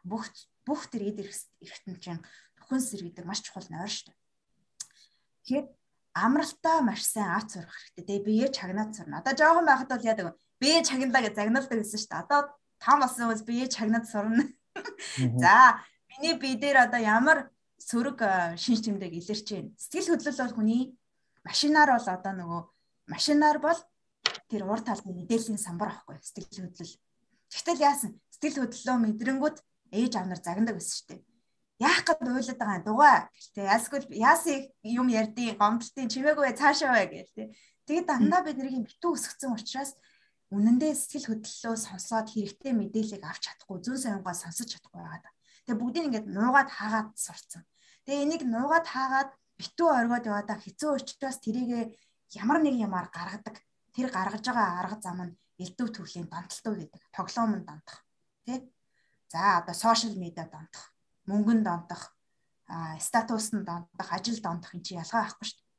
[0.07, 0.31] бүх
[0.63, 2.23] бүх тэр эд эргэтэн чинь
[2.55, 4.13] төхөн сэр гэдэг маш чухал нойр шүү.
[5.43, 5.65] Тэгэхээр
[6.13, 8.05] амралтаа маш сайн ац сурах хэрэгтэй.
[8.05, 9.19] Тэгээ бие чагнаад сурна.
[9.21, 10.33] Одоо жоохон байхад бол яадаг вэ?
[10.59, 12.23] Бие чагналаа гэж загналдаг гэсэн шүү дээ.
[12.25, 12.39] Одоо
[12.81, 14.43] том болсон хүмүүс бие чагнаад сурна.
[15.43, 18.19] За, миний бие дээр одоо ямар сөрөг
[18.57, 19.69] шинж тэмдэг илэрч байна.
[19.77, 20.81] Сэтгэл хөдлөл бол хүний
[21.45, 22.61] машинаар бол одоо нөгөө
[23.13, 23.79] машинаар бол
[24.49, 26.95] тэр урд талд мэдээллийн самбар авахгүй сэтгэл хөдлөл.
[27.53, 28.11] Тэгтэл яасан?
[28.33, 29.57] Сэтгэл хөдлөлөө мэдрэнгүүд
[29.93, 31.28] ээж аав нар загнадаг байсан шүү дээ
[31.79, 37.47] яах гээд уйлаад байгаа дугаа гэлтэй яасгүй яасан юм ярдیں۔ гомдлтын чимээгүй цаашаа бай гэлтэй.
[37.87, 39.95] Тэгээд дандаа бид юм битүү өсгцэн учраас
[40.51, 45.33] үнэндээ сэтгэл хөдлөлөө сонсоод хэрэгтэй мэдээллийг авч чадахгүй зүүн соёнгоо сонсож чадахгүй байгаа.
[45.63, 47.63] Тэгээ бүгдийг ингээд нуугаад хаагаад сурцсан.
[48.03, 51.95] Тэгээ энийг нуугаад хаагаад битүү оргоод яваадаа хэцүү учраас тэрийг
[52.35, 53.55] ямар нэг юмар гаргадаг.
[53.95, 57.01] Тэр гаргаж байгаа арга зам нь элдв төрлийн донтолтоо гэдэг.
[57.15, 57.99] Тоглоом нь донтох.
[58.43, 58.67] Тэ?
[59.31, 60.91] За одоо сошиал медиа донтох
[61.29, 62.03] мөнгөнд донтох,
[62.97, 65.69] статус нь донтох, ажил донтох энэ чи ялгаа байхгүй шүү дээ.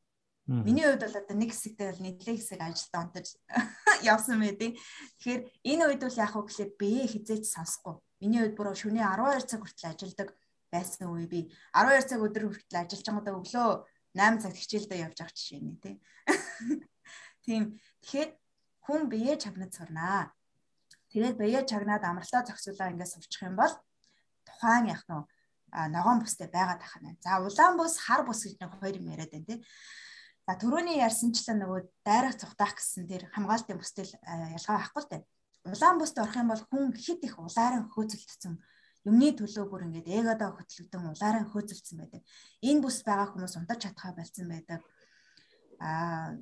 [0.67, 3.27] Миний хувьд бол одоо нэг хэсэгтэй бол нийтлэг хэсэг ажил донтож
[4.03, 4.75] явсан байдیں۔
[5.19, 7.95] Тэгэхээр энэ үед бол яг хөө гэхлээр бие хизээч сонсохгүй.
[8.19, 10.29] Миний хувьд бүр шөнийн 12 цаг хүртэл ажилладаг
[10.75, 13.71] байсан үе би 12 цаг өдөр хүртэл ажиллаж байгаадаа өглөө
[14.19, 15.95] 8 цагт хичээлдээ явж байгаа жишээ нэ тий.
[17.47, 17.63] Тийм.
[18.03, 18.31] Тэгэхээр
[18.91, 20.35] хүн бие чагнад сурнаа.
[21.15, 23.71] Тэгээд бие чагнаад амралтаа зохицуулаа ингээд сурчих юм бол
[24.43, 25.31] тухайн яг нөө
[25.71, 27.17] ногоон бүстэй байгаад тах нь.
[27.23, 29.59] За улаан бус, хар бус гэж нэг хоёр юм яриад байна тий.
[30.47, 35.23] За түрүүний ярьсанчлан нөгөө дайрах цухтах гэсэн тэр хамгаалтын бүстэл ялгаа байхгүй дээ.
[35.71, 38.55] Улаан бүст орох юм бол хүн хит их улааран хөөцөлдсөн
[39.07, 42.23] юмны төлөө бүр ингээд эгодоо хөтлөгдөн улааран хөөцөлдсөн байдаг.
[42.61, 44.81] Энэ бүс байгаа хүмүүс унтаж чадхаа болсон байдаг.
[45.81, 46.37] Аа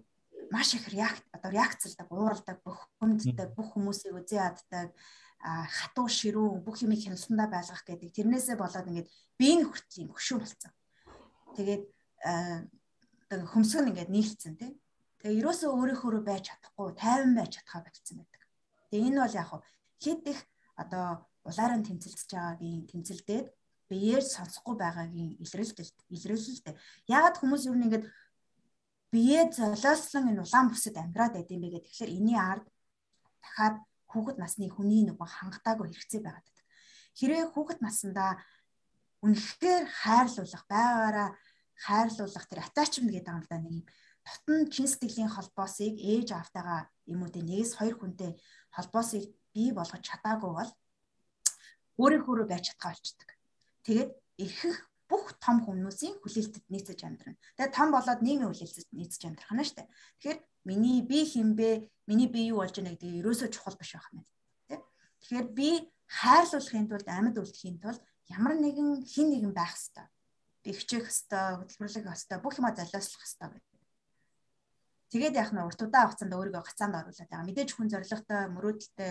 [0.51, 4.95] маш их реакт одоо реакцлдаг, ууралдаг, бүх хүнддэг, бүх хүмүүсийг үзээ яддаг
[5.42, 8.11] хатуу ширүү бүх юмыг хяналтандаа байлгах гэдэг.
[8.11, 10.72] Тэрнээсээ болоод ингээд биеийн хүртэл хөшөө болцсон.
[11.55, 11.85] Тэгээд
[13.31, 14.74] одоо хөмсгөн ингээд нийлцсэн тий.
[15.22, 18.42] Тэгээ ерөөсөө өөрийнхөө байж чадахгүй, тайван байж чадхаа болцсон байдаг.
[18.90, 19.51] Тэгээ энэ бол яг
[20.03, 20.40] хэд их
[20.79, 23.46] одоо улаараа тэмцэлж байгаагийн тэмцэлдээд
[23.90, 25.79] биеэр сонсохгүй байгаагийн илрэлт
[26.12, 26.74] илрэлэлтэй.
[27.09, 28.07] Ягаад хүмүүс юу нэг ингээд
[29.11, 31.88] бие золиослон энэ улаан бүсэд амьдраад байдсан бэ гэдэг.
[31.88, 32.66] Тэгэхээр энэний ард
[33.42, 33.77] дахиад
[34.11, 36.66] хүүхэд насны хүний нөгөө хангалтаагүй хэрэгцээ байгаад байдаг.
[37.18, 38.33] Хэрвээ хүүхэд насндаа
[39.25, 41.29] үнэхээр хайрлуулах, байгаараа
[41.79, 43.85] хайрлуулах тэр attachment гэдэг да нэг юм
[44.27, 48.33] дотн чин сэтгэлийн холбоосыг ээж аавтайгаа юм уу те нэгээс хоёр хүнтэй
[48.77, 50.71] холбоосыг бий болгож чадаагүй бол
[52.03, 53.31] өөрийнхөө рүү байж чадхаа болчдөг.
[53.87, 54.11] Тэгээд
[54.44, 54.77] эрхэх
[55.09, 57.40] бүх том хүмүүсийн хүлээлтэд нийцэж амьдрна.
[57.57, 59.88] Тэгээд том болоод нийгмийн хүлээлтэд нийцэж амьдрах нь дээ.
[60.21, 64.25] Тэгэхээр миний би хинбэ, миний би юу болж байна гэдэг ерөөсөө чухал биш байх юм.
[64.68, 64.85] Тэ?
[65.25, 65.68] Тэгэхээр би
[66.05, 70.09] хайрлуулахын тулд амьд үлдэхийн тулд ямар нэгэн хин нэгэн байх хэвээр.
[70.64, 73.64] Би хичээх хэвээр, хөтөлбөрлөх хэвээр, бүх юма залууслах хэвээр.
[75.09, 77.49] Тэгээд яах нь урт удаан хугацаанд өөрийгөө гацаанд оруулаад байгаа.
[77.49, 79.11] Мэдээж хүн зоригтой, мөрөөдөлтэй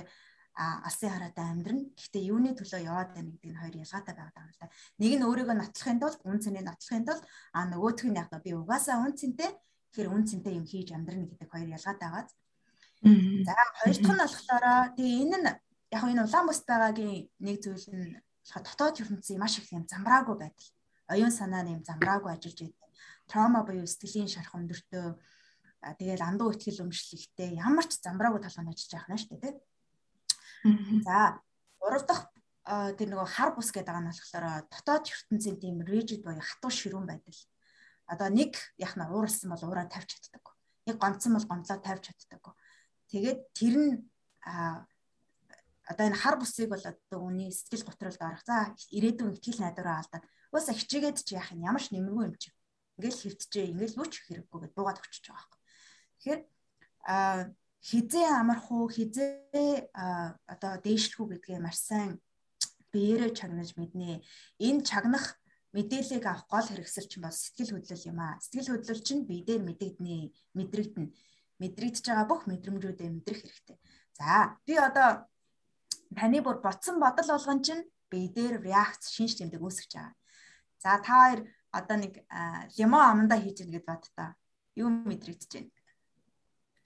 [0.57, 1.85] алсын хараатай амьдрна.
[1.93, 4.67] Гэхдээ юуны төлөө яваад байна гэдэг нь хоёр ялгаатай байгаа юм л да.
[4.97, 9.05] Нэг нь өөрийгөө нотлохын тулд, үн цэнийг нотлохын тулд а нөгөөх нь яг би угаасаа
[9.05, 9.51] үн цэнтэй
[9.97, 12.29] Тэгэхээр үн цэнтэй юм хийж амьдрна гэдэг хоёр ялгаатай байгаа.
[13.47, 15.49] За хоёр дахь нь болохоор тэгээ энэ нь
[15.95, 18.13] яг энэ улаан бус байгаагийн нэг зүйл нь
[18.45, 20.69] дотоод ертөнцийн маш их юм замраагүй байдал.
[21.09, 22.91] Оюун санаа нэм замраагүй ажиллаж байдаг.
[23.25, 25.05] Траума буюу сэтгэлийн шарх өндөртөө
[25.97, 29.55] тэгээд андуу ихтгэл өмчлөлттэй ямар ч замраагүй талбайд ажиллаж байгаа юм шүү дээ.
[31.05, 31.41] За
[31.79, 32.25] гурав дахь
[32.67, 37.07] тэр нөгөө хар бус гэдэг байгаа нь болохоор дотоод ертөнцийн тийм rigid буюу хатуу ширүүн
[37.07, 37.41] байдал.
[38.11, 40.55] Одоо нэг яг нь ууралсан бол уураа тавьж чаддаг.
[40.83, 42.55] Нэг гомцсон бол гомцоо тавьж чаддаг.
[43.07, 43.91] Тэгээд тэр нь
[45.87, 48.43] одоо энэ хар бусыг бол одоо үний сэтгэл готролд орох.
[48.43, 52.51] За ирээдүйн ихтгэл найдвараа алдаад уусаа хичээгээд чи яах юм ямар ч нэмэргүй юм чи.
[52.99, 55.61] Ингээл хөвтжээ, ингээл лүч хэрэггүй гэдээ буугаад өчөж байгаа юм.
[56.19, 56.41] Тэгэхээр
[57.07, 57.15] а
[57.87, 59.87] хизээ амарх уу хизээ
[60.53, 62.19] одоо дээшлэх үү гэдгээ маш сайн
[62.91, 64.23] биеэрээ чагнаж мэднэ.
[64.67, 65.39] Энэ чагнах
[65.75, 68.35] мэдээллийг авах гол хэрэгсэл чинь бол сэтгэл хөдлөл юм аа.
[68.43, 71.11] Сэтгэл хөдлөл чинь биедээ мэдэгдэнэ, мэдрэгдэнэ.
[71.61, 73.77] Мэдрэгдэж байгаа бүх мэдрэмжүүдээ мэдрэх хэрэгтэй.
[74.19, 75.27] За, би одоо
[76.15, 80.15] таны бүр ботсон бодол болгон чинь бие дээр реакц шинж тэмдэг үүсгэж байгаа.
[80.83, 81.39] За та хоёр
[81.71, 82.13] одоо нэг
[82.77, 84.35] лимон амандаа хийж ийн гэд бод та.
[84.75, 85.76] Юу мэдрэгдэж байна?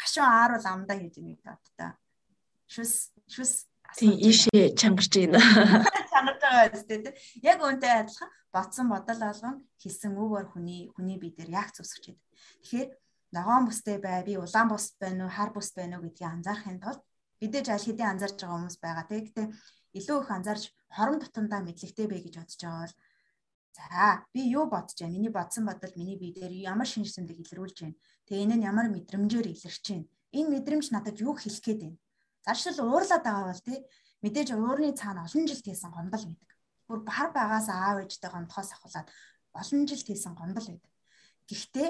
[0.01, 1.95] Гашуун ааруул амандаа хийж ийн гэд бод та.
[2.65, 5.39] Шүс шүс Тийм ийшээ чангарч байна.
[6.11, 7.15] Чангарч байгаа үстэй тийм.
[7.43, 12.23] Яг үүнтэй адилхан ботсон бодол болгон хэлсэн үгээр хүний хүний бие дээр үүсгэж байна.
[12.63, 12.89] Тэгэхээр
[13.35, 17.03] ногоон бустэй бай, би улаан бус байна уу, хар бус байна уу гэдгийг анзаарахын тулд
[17.41, 19.05] Бидээж аль хэдийн анзаарч байгаа хүмүүс байгаа.
[19.09, 19.47] Тэгэхдээ
[19.97, 22.95] илүү их анзаарч хорон тутамдаа мэдлэгтэй бай гэж бодож байгаа бол
[23.73, 25.17] за би юу бодож байна?
[25.17, 27.97] Миний бодсон бодол миний бие дээр ямар шинж тэмдэг илрүүлж байна?
[28.32, 30.08] Тэгээ энэ нь ямар мэдрэмжээр илэрч байна?
[30.32, 32.00] Энэ мэдрэмж надад юу хэлэх гээд байна?
[32.48, 33.84] Заршил уурлаад байгаа бол тий
[34.24, 36.52] мэдээж уурны цаана олон жил тийсэн гомдол байдаг.
[36.88, 39.12] Бүр бар багаас аав ээжтэй гомдохоос ахуулаад
[39.52, 40.91] олон жил тийсэн гомдол байдаг.
[41.44, 41.89] Гэхдээ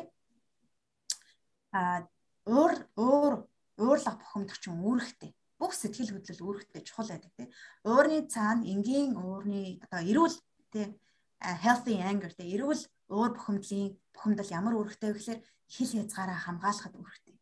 [1.77, 2.09] а
[2.49, 3.33] уур уур
[3.77, 7.53] уурлах бухимдах чинь үүрэгтэй бүх сэтгэл хөдлөл үүрэгтэй чухал байдаг тийм.
[7.85, 10.35] Уурны цаана энгийн уурны одоо эрүүл
[10.73, 10.97] тийм
[11.37, 12.81] healthy anger тийм эрүүл
[13.13, 17.35] уур бухимдлын бухимдал ямар үүрэгтэй вэ гэхээр хил хязгаараа хамгаалахад үүрэгтэй.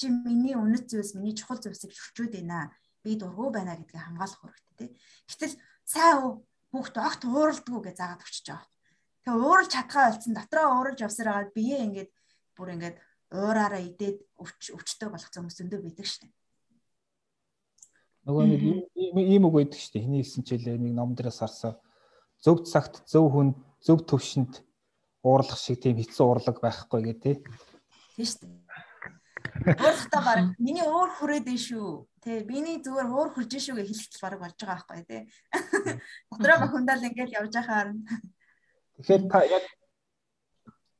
[0.00, 2.72] Чи миний үнэт зүйлс миний чухал зүйлсийг шүрчүүд байна.
[3.04, 4.92] Би дургу байна гэдгийг хамгаалах үүрэгтэй тийм.
[5.28, 6.32] Гэтэл сайн уу
[6.72, 8.68] хүүхд огт ууралдгүй гэж заагаад өчөж байгаа.
[9.24, 12.10] Тэгээ ууралж чадхаа болсон дотроо ууралж явсараад бие ингээд
[12.56, 12.96] бүр ингээд
[13.36, 16.32] уураараа идээд өвч өвчтөй болох хүмүүс зөндөө байдаг шнэ.
[18.24, 18.62] Нөгөө нэг
[19.20, 20.04] ийм үг байдаг шүү дээ.
[20.08, 21.76] Хиний хэлсэн чилээ нэг ном дээрээс харсан.
[22.40, 23.52] Зөв цагт зөв хүн
[23.84, 24.64] зөв төвшөнд
[25.24, 27.36] уурлах шиг тийм хэцүү урлаг байхгүй гэ тээ.
[28.14, 28.56] Тийм шүү дээ.
[29.74, 32.06] Уурлахтаа баг миний уур хүрээд дээ шүү.
[32.22, 35.22] Тэ биний зүгээр уур хүрж шүү гэж хэлэхдээ баг болж байгаа байхгүй тий.
[36.30, 37.88] Дотроо бахундаал ингээл явж байхаар.
[39.02, 39.64] Тэгэхээр та яг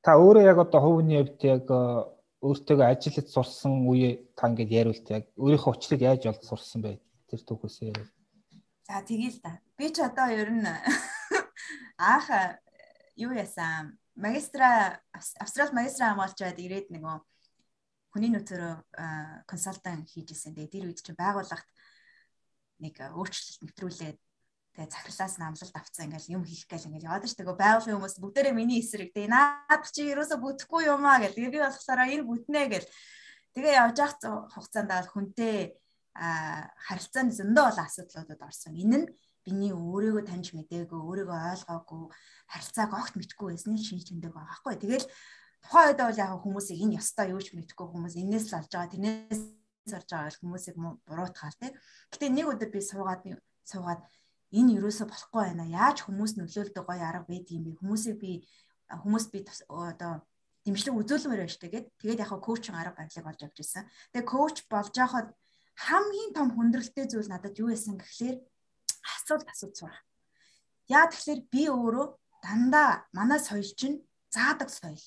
[0.05, 1.67] та өөрөө яг одоо хувийн хувьд яг
[2.45, 7.01] өөртөө ажиллаж сурсан үе та ингээд яриулт яг өөрийнхөө учлыг яаж олж сурсан бэ?
[7.35, 7.93] тэр түүхээсээ.
[8.87, 9.59] За тэгээл та.
[9.77, 10.63] Би ч одоо ер нь
[11.99, 12.29] анх
[13.19, 17.17] юу яасан магистра австрал магистра хамгаалчаад ирээд нөгөө
[18.15, 18.75] хүний нөөцөөрөө
[19.51, 20.55] консалтант хийжсэн.
[20.55, 21.69] Тэгээ тэр үед чинь байгууллагт
[22.79, 24.19] нэг өөрчлөлт нэвтрүүлээд
[24.75, 27.35] тэгээ захирлаас намлалт авцсан ингээл юм хийх гээл ингээл яваад ш.
[27.35, 31.35] Тэгээ байгууллагын хүмүүс бүгдээрээ миний эсрэг тэгээ наад чи ерөөсө бүтэхгүй юм аа гэл.
[31.35, 32.89] Тэгээ би болохоор энэ бүтнэ гэл.
[33.55, 35.75] Тэгээ явж явах хугацаанд хүнтэй
[36.15, 38.79] харилцааны зөндөө олон асуудлуудад орсон.
[38.79, 39.07] Энэ нь
[39.45, 42.03] биний өөрийгөө таньж мдээгүй, өөрийгөө ойлгоогүй,
[42.49, 44.75] харилцааг огт мэдгүй байсны шинж тэмдэг байгаа хгүй.
[44.81, 45.07] Тэгэл
[45.63, 48.93] тухайн үед бол яг хүмүүсийг энэ ёстой юу ч мэдгүй хүмүүс энээс л олж байгаа,
[48.93, 49.43] тэрнээс
[49.93, 50.77] олж байгаа хүмүүсийг
[51.09, 51.73] буруутгаал тий.
[52.13, 53.23] Гэтэ нэг өдөр би суугаад
[53.69, 54.01] суугаад
[54.53, 55.65] энэ юусоо болохгүй байна.
[55.69, 57.79] Яаж хүмүүс нөлөөлдөг гоё арга байдгийм бэ?
[57.81, 58.33] Хүмүүсийг би
[58.89, 60.23] хүмүүс би одоо
[60.65, 61.87] дэмжлэг үзүүлмээр байна штэ гэд.
[62.01, 63.85] Тэгээд яг коучинг арга барилыг олж авч ирсэн.
[64.13, 65.29] Тэгээд коуч болж байхад
[65.77, 68.37] хамгийн том хүндрэлтэй зүйл надад юу байсан гэхлээр
[69.05, 70.01] асуулт асууж сурах.
[70.89, 72.07] Яа тэгэхээр би өөрөө
[72.45, 75.01] дандаа манай соёл чинь заадаг соёл.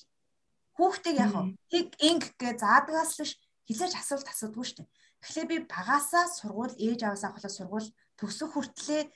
[0.78, 1.34] Хүүхдийг яг
[1.70, 3.34] хиг инг гэ заадагаас л
[3.66, 4.88] хизээч асуулт асуудгүй шүү дээ.
[5.22, 9.06] Тэгэхээр би багасаа сургууль ээж аваасаа холоо сургууль төгсөх хүртлээр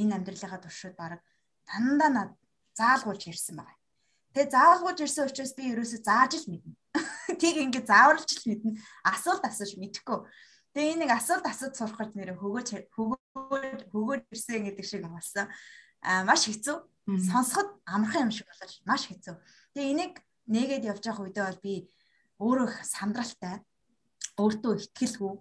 [0.00, 1.20] энэ амьдралынхаа туршид баг
[1.68, 2.30] дандаа над
[2.76, 3.78] заалгуулж ирсэн байгаа.
[4.32, 6.72] Тэгээ заалгуулж ирсэн учраас би ерөөсөө зааж л мэднэ.
[7.40, 8.70] Тийг ингэ зааварлж л мэднэ.
[9.04, 10.18] Асуулт асууж мэдэхгүй.
[10.70, 15.50] Тэгээ энийг асуулт асууд сурах гэж нэр хөгөөж хөгөөж хөгөөж ирсэн гэдэг шиг болсон.
[15.98, 16.76] Аа маш хэцүү.
[17.26, 19.34] Сонсоход амархан юм шиг болож маш хэцүү.
[19.74, 20.14] Тэгээ энийг
[20.46, 21.74] нээгээд явж байгаа үедээ бол би
[22.38, 23.56] өөрөө их сандралтай,
[24.38, 25.34] өөртөө ихтгэлгүй.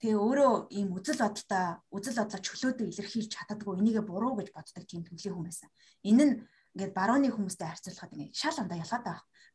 [0.00, 3.76] Тэгээ өөрөө ийм үзэл бодолтой, үзэл бодлоо чөлөөтэй илэрхийлж чаддаггүй.
[3.76, 5.68] Энийгээ буруу гэж боддог тийм төрлийн хүн байсан.
[6.04, 6.34] Энэ нь
[6.76, 9.04] ингээд барууны хүмүүстэй харьцуулахад ингээд шал андаа ялгаад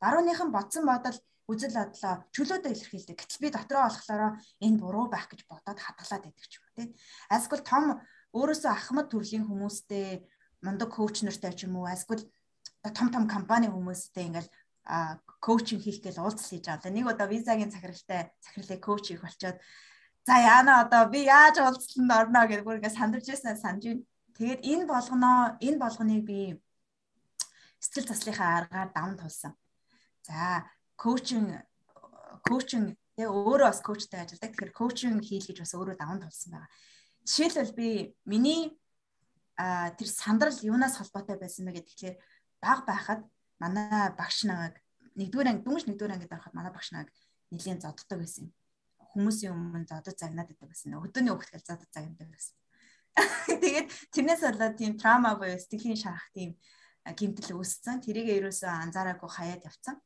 [0.02, 0.26] байгаа.
[0.26, 3.18] Барууныхан бодсон бодол үзэл бодлоо чөлөөдөө илэрхийлдэг.
[3.22, 6.88] Гэтэл би дотроо болохоор энэ буруу байх гэж бодоод хадгалаад байдаг ч юм уу тий.
[7.30, 7.84] Эсвэл том
[8.34, 10.26] өөрөөсөө ахмад төрлийн хүмүүстэй
[10.66, 12.26] мундаг коуч нартай ч юм уу эсвэл
[12.98, 14.50] том том компани хүмүүстэй ингээл
[15.46, 16.90] коучинг хийх гэж уулзал хийж байгаа.
[16.90, 19.62] Нэг удаа визагийн захиралтай захирлыг коуч хийх болчоод
[20.26, 24.06] За яана одоо би яаж уулзалтанд орно гэдэг бүр ингээд сандарч байсан санаж байна.
[24.38, 26.40] Тэгээд энэ болгоноо энэ болгоныг би
[27.82, 29.58] сэтгэл заслихаа аргаар даван тулсан.
[30.28, 30.66] За
[30.98, 31.66] коучинг
[32.46, 34.54] коучинг тэгээ өөрөө бас коучтай ажилладаг.
[34.54, 36.70] Тэгэхээр коучинг хийл гэж бас өөрөө даван тулсан байгаа.
[37.26, 37.90] Жишээлбэл би
[38.26, 38.78] миний
[39.58, 42.16] а тэр сандрал юунаас холбоотой байсан бэ гэхээр
[42.62, 43.22] баг байхад
[43.62, 44.82] манай багш намайг
[45.18, 47.10] нэгдүгээр анги дүнж нэгдүгээр ангид ороход манай багш намайг
[47.52, 48.54] нэлийн зодддаг байсан юм.
[49.12, 50.96] Хүмүүсийн өмнө зодод загнаад байдаг байсан.
[50.98, 52.56] Өдөөний өгтгөл зодод загнадаг байсан.
[53.62, 56.56] Тэгээд тэрнээс болоод тийм трама буюу сэтгэлийн шарах тийм
[57.06, 58.00] гимтэл үүссэн.
[58.00, 60.00] Тэрийг ерөөсөө анзаараагүй хаяад явцсан.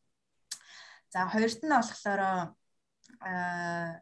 [1.14, 4.02] За хоёрт нь болохоор аа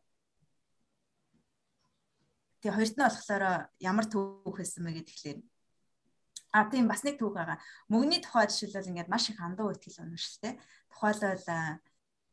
[2.63, 3.43] Тэгээ хоёрт нь болохоор
[3.83, 5.39] ямар түүх байсан бэ гэхлээр
[6.53, 7.57] А тийм бас нэг түүх байгаа.
[7.89, 10.61] Мөнгөний тухай жишээлбэл ингээд маш их андуу ихтгэл уншилтэй.
[10.93, 11.81] Тухайлбал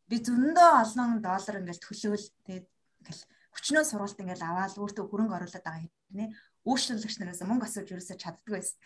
[0.07, 2.67] би зөндөө олон доллар ингээд төлөөл тэгээд
[3.01, 3.23] ингээл
[3.57, 6.29] хүчнөө сургалт ингээд аваад өөртөө хөрөнгө оруулаад байгаа хэрнээ
[6.69, 8.77] үйлчлүүлэгч нараас мөнгө асууж ерөөсөө чаддгүй байсан.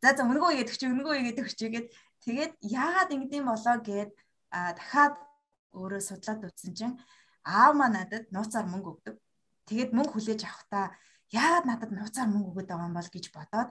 [0.00, 1.86] За за өнгөө игээд өгч өнгөө игээд өгч гээд
[2.24, 4.10] тэгээд яагаад ингэдэм болоо гэд
[4.48, 5.14] дахиад
[5.78, 6.94] өөрөө судлаад үзсэн чинь
[7.46, 9.16] аав маа надад нууцаар мөнгө өгдөг.
[9.68, 10.96] Тэгээд мөнгө хүлээж авахдаа
[11.32, 13.70] яагаад надад нууцаар мөнгө өгöd байгаа юм бол гэж бодоод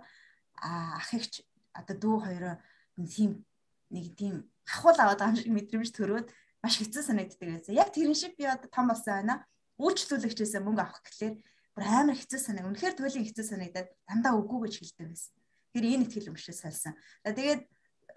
[0.61, 2.55] ах ихч одоо дүү хоёроо
[2.97, 3.45] тийм
[3.93, 6.27] нэг тийм ахвал аваад байгаа юм шиг мэдрэмж төрөөд
[6.63, 7.73] маш хэцүү санагддаг байсан.
[7.77, 9.45] Яг тэрэн шиг би одоо том болсон байна.
[9.77, 11.35] Үйлчлүүлэгчээсээ мөнгө авах гэхлээр
[11.77, 12.65] бүр амар хэцүү санаг.
[12.65, 15.33] Үнэхээр туйлын хэцүү санагдаад дандаа үгүй гэж хэлдэг байсан.
[15.69, 16.93] Тэр энэ ихтгэл өмшөөс салсан.
[17.21, 17.61] Тэгээд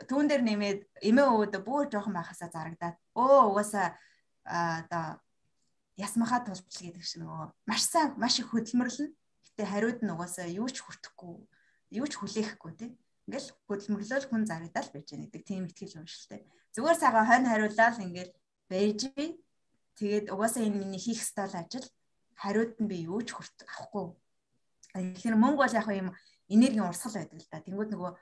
[0.09, 3.97] түүн дээр нэмээд эмээ өвөдө бүр жоохон байхасаа зарагдаад өө угаасаа
[4.45, 5.21] одоо
[6.01, 9.13] ясмахаа тултал гэдэг шиг нөгөө маш сайн маш их хөдөлмөрлөн.
[9.45, 11.37] Гэтэ хариуд нь угаасаа юу ч хүртэхгүй
[12.01, 12.91] юу ч хүлээхгүй тий.
[13.29, 16.41] Ингээл хөдөлмөрлөл хүн зарагдал байж байгаа гэдэг тийм ихтгэл уншилтай.
[16.73, 18.33] Зүгээр цагаан хонь хариулаад ингээл
[18.71, 19.27] байж би
[20.01, 21.85] тэгээд угаасаа энэ миний хийх стал ажил
[22.41, 24.17] хариуд нь би юу ч хүрт авахгүй.
[24.97, 26.11] Тэгэхээр мөнгө бол яг юм
[26.49, 27.61] энергийн урсгал байдаг л да.
[27.61, 28.13] Тэнгүүд нөгөө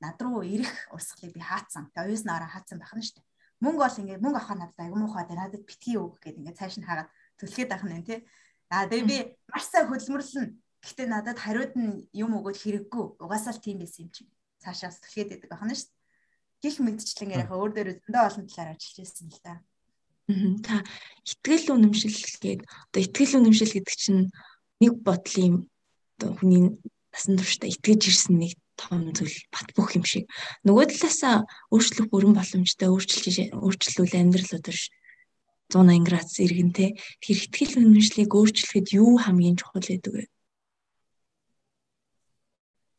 [0.00, 1.90] над руу ирэх урсгалыг би хаацсан.
[1.94, 3.24] Тэгээ оюус нараа хаацсан байх нь дээ.
[3.64, 5.40] Мөнгө бол ингээд мөнгө авах надад аягүй муухай дээ.
[5.42, 8.18] Надад битгий өг гэдэг ингээд цааш нь хаагаад төлөхөд байх нь тий.
[8.70, 9.16] Аа тэгээ би
[9.50, 10.46] маш сайн хөдөлмөрлөн
[10.82, 13.04] Гэхдээ надад хариуд нь юм өгөөд хэрэггүй.
[13.18, 14.30] Угаасаа л тийм байсан юм чинь.
[14.62, 15.98] Цаашаас түлхээд байдаг байна шүү дээ.
[16.62, 19.54] Гэх мэдчлэн яг өөр дээр зөндөө олон талаар ажиллаж байсан л да.
[20.62, 20.74] Та
[21.26, 24.22] итгэл үнэмшил гээд одоо итгэл үнэмшил гэдэг чинь
[24.82, 25.66] нэг бодлын
[26.18, 26.62] одоо хүний
[27.10, 30.30] насан туршдаа итгэж ирсэн нэг том зүйл бат бөх юм шиг.
[30.62, 34.82] Нөгөө талаасаа өөрчлөх бүрэн боломжтой өөрчилж өөрчлөл амьдрал өдөрш
[35.68, 36.96] 180 градус иргэнтэй.
[37.20, 40.24] Тэгэхээр итгэл үнэмшлийг өөрчлөхөд юу хамгийн чухал гэдэг вэ?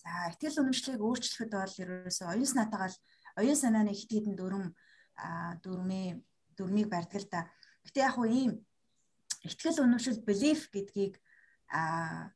[0.03, 2.93] За итгэл үнэмшлийг өөрчлөхөд бол ерөөсөө оюун санаатайгаа
[3.41, 4.75] оюун санааны хэдэн дүрм
[5.65, 6.07] дүрмээ
[6.53, 7.49] дүрмийг барьдаг л да.
[7.89, 8.61] Гэтэ яг хуу ийм
[9.41, 11.17] итгэл үнэмшил belief гэдгийг
[11.73, 12.29] а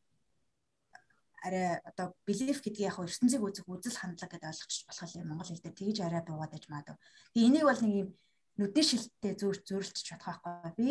[1.44, 5.76] арай одоо belief гэдгийг яг ертөнцийг үзэх үзэл хандлага гэдээ ойлгочих болох юм Монгол хэлээр
[5.76, 6.98] тэгж арай буугаад аж маа даа.
[7.36, 8.10] Тэгээ энийг бол нэг юм
[8.58, 10.72] нүдний шилттэй зөөр зөөрлөж чадах байхгүй.
[10.80, 10.90] Би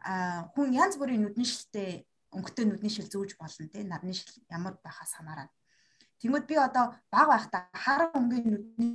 [0.00, 4.80] а хүн янз бүрийн нүдний шилттэй өнгөтэй нүдний шил зүүж болно те нарны шил ямар
[4.80, 5.52] байхаас хамаарна.
[6.22, 8.90] Тэгмэд би одоо баг байхдаа харан өнгийн нүдний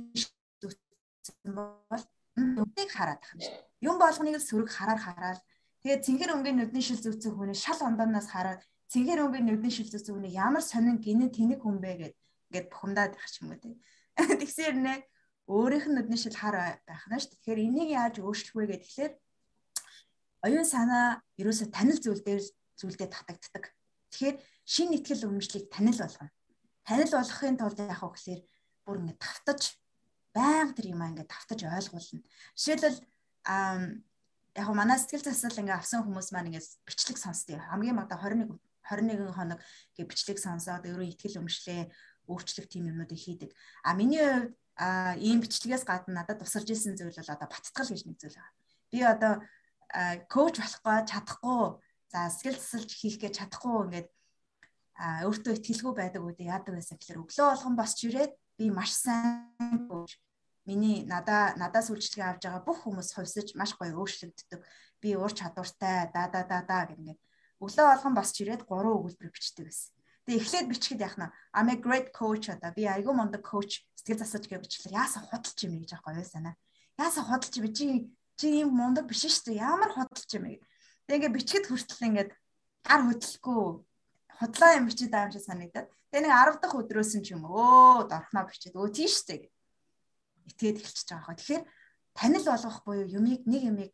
[0.62, 3.60] зүтсэн бол нүдийг хараад тахна шүү.
[3.86, 5.40] Юм болгоныг л сөрөг хараар хараад
[5.84, 10.14] тэгээд цэнхэр өнгийн нүдний шил зүтсэн хүний шал ондоноос хараад цэнхэр өнгийн нүдний шил зүтсэн
[10.14, 12.14] хүний ямар сонин гинэ тэнэг хүн бэ гэд
[12.50, 13.74] ингээд бухимдаад байх юм уу тий.
[14.40, 14.94] Тэгсээр нэ
[15.50, 17.34] өөрийнх нь нүдний шил хар байх нь шүү.
[17.34, 19.12] Тэгэхээр энийг яаж өөрчлөх вэ гэхээр
[20.46, 22.42] оюун санаа ерөөсө танил зүйл дээр
[22.78, 23.74] зүйлдээ татагддаг.
[24.14, 26.30] Тэгэхээр шин итгэл үнэмшлийг танил болгоно
[26.86, 28.40] танил болгохын тулд яах вэ гэхээр
[28.86, 29.62] бүр ингэ тавтаж
[30.30, 32.22] баян тэр юм ингэ тавтаж ойлгуулна.
[32.54, 32.98] Жишээлбэл
[34.54, 38.54] яг манай сэтгэл засал ингээ авсан хүмүүс маань ингээ бичлэг сонсдгийг хамгийн магадаа 21
[38.90, 39.60] 21 хоног
[39.94, 41.90] ингээ бичлэг сонсоод өөрөө ихтгэл өмшлөө
[42.30, 43.50] өөрчлөх тийм юмнуудыг хийдэг.
[43.82, 44.54] А миний хувьд
[45.22, 48.56] ийм бичлэгээс гадна надад тусарж исэн зүйл бол одоо баттгал гэж нэг зүйл байна.
[48.90, 49.34] Би одоо
[50.28, 51.62] коуч болохгүй чадахгүй
[52.12, 54.08] за сэтгэл засалж хийх гэж чадахгүй ингээд
[55.26, 60.16] өөртөө ихтгэлгүй байдаг үедээ яадаг байсан гэхээр өглөө болгон босч ирээд би маш сайн coach
[60.66, 64.60] миний надаа надаас үйлчлэгээ авж байгаа бүх хүмүүс хувьсаж маш гоё өөрчлөгддөг.
[65.00, 67.16] Би уур чадвартай да да да да гэнгээ.
[67.66, 69.90] Өглөө болгон босч ирээд гурван өгүүлбэр бичдэг байсан.
[70.26, 74.46] Тэгээ эхлээд бичгэд яхна I'm a great coach одоо би айгүй мундаг coach сэтгэл засаж
[74.46, 74.94] гэж бичлээ.
[74.94, 76.54] Яасан худалч юм гэж аахгүй юу санаа.
[76.98, 77.86] Яасан худалч би чи
[78.38, 79.62] чи юм мундаг биш шүү дээ.
[79.66, 80.62] Ямар худалч юм бэ?
[81.06, 82.30] Тэгээ ингээ бичгэд хүртэл ингээд
[82.86, 83.58] гар хөдлөхгүй
[84.38, 85.86] худлаа юм бичиж байгаа юм шиг санагдаад.
[86.10, 89.46] Тэгээ нэг 10 дахь өдрөөс нь ч юм өө дорхноо бичээд өө тийш дээ.
[90.50, 91.38] Итгээд эхэлчихэж байгаа хөө.
[91.38, 91.64] Тэгэхээр
[92.18, 93.90] танил болгох буюу юмыг нэг юмыг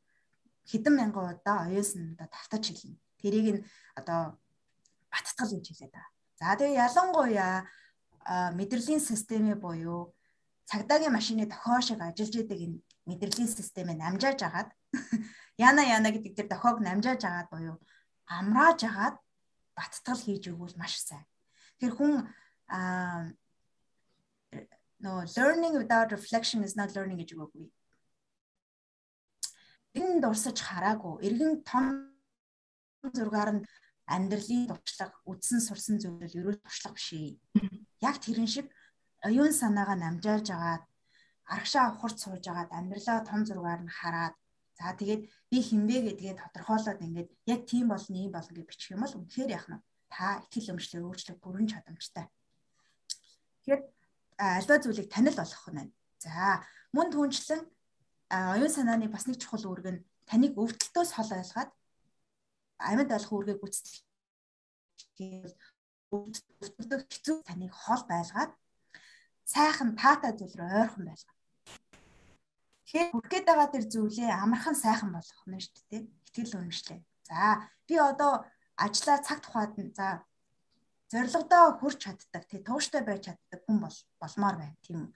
[0.64, 2.96] хэдэн мянган удаа оюусан удаа давтаж хэлнэ.
[3.22, 3.64] Тэрийг нь
[3.94, 4.36] одоо
[5.12, 6.10] баттгал гэж хэлээд байгаа.
[6.38, 7.54] За тэгээ ялангуяа
[8.58, 10.14] мэдрэлийн системээ буюу
[10.70, 14.68] цагдаагийн машины дохио шиг ажиллаж идэг энэ мэдрэлийн системээ намжааж агаад
[15.68, 17.76] яна яна гэдэг тэр дохиог намжааж агаад буюу
[18.26, 19.16] амрааж агаад
[19.76, 21.26] баттгал хийж өгвөл маш сайн.
[21.78, 22.26] Тэр хүн
[25.02, 27.66] no learning without reflection is not learning гэж үггүй.
[29.98, 31.20] Энэ дурсаж хараагүй.
[31.26, 32.11] Иргэн том
[33.11, 33.66] зургаар нь
[34.07, 37.09] амьдралын туршлага, үдсэн сурсан зүйл ерөө туршлага биш.
[37.98, 38.66] Яг тэрэн шиг
[39.26, 40.82] оюун санаагаа намжаалж агаад
[41.55, 44.34] аргашаа авахарт сууж агаад амьдралаа том зургаар нь хараад
[44.78, 49.03] за тэгээд би хинбэ гэдгээ тодорхойлоод ингээд яг тийм болно ийм болно гэж бичих юм
[49.03, 49.82] бол үнэхээр яах нь
[50.12, 52.26] та итгэл өмчлөөр өөрчлөх бүрэн чадамжтай.
[53.62, 53.82] Тэгэхээр
[54.38, 55.92] альва зүйлийг танил болгох нь байна.
[56.18, 56.62] За
[56.94, 57.62] мөн түнчлэн
[58.55, 61.70] оюун санааны бас нэг чухал үүрэг нь таныг өвдөлтөөс хол байлгаад
[62.89, 64.03] амьд болох үүргээ гүйцэтгэх
[66.12, 68.53] өвдөлтөө хэцүү таныг хол байлгаад
[69.49, 71.37] сайхан таатай зүйл рүү ойрхон байлгаа.
[72.85, 76.03] Тэгэхээр хүрхгээд байгаа тэр зүйлээ амархан сайхан болгох нь шүү дээ.
[76.28, 77.01] Итгэл үнэмшлээ.
[77.28, 78.33] За би одоо
[78.76, 80.20] ажлаа цаг тухайд нь за
[81.12, 84.76] зорилгодоо хүрч чаддаг, тэг тууштай байж чаддаг хүн бол болмоор байна.
[84.85, 85.12] Тийм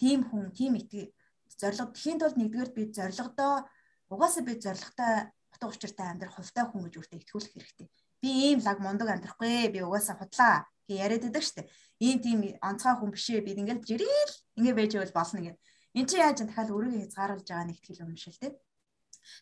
[0.00, 1.12] тийм хүн, тийм итгэл
[1.60, 3.52] зорилго тэхийн тулд нэгдүгээр би зорилгодоо
[4.12, 7.88] угаасаа би зорилготой утга учиртай амьдрах хувтай хүн гэж үртэ итгүүлэх хэрэгтэй.
[8.22, 11.66] Би ийм лаг мундаг амьдрахгүй, би угаасаа худлаа гэж яриад байдаг штэ.
[11.98, 15.58] Ийм тийм онцгой хүн бишээ би ингээл жирээл ингээ байж байвал болно гэд.
[15.98, 18.54] Эн чинь яаж дахиад өөрийгөө хязгаарлаж байгаа нэг итгэл юм шил тэ.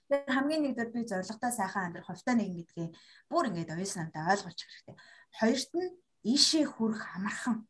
[0.08, 2.88] Тэгэхээр хамгийн нэгдүгээр би зоригтой сайхан амьдрах хувтай нэг гэдгээ
[3.30, 4.96] бүр ингээд оюуснантай ойлгуулж хэрэгтэй.
[5.36, 5.94] Хоёрт нь
[6.32, 7.68] ийшээ хүрэх амархан.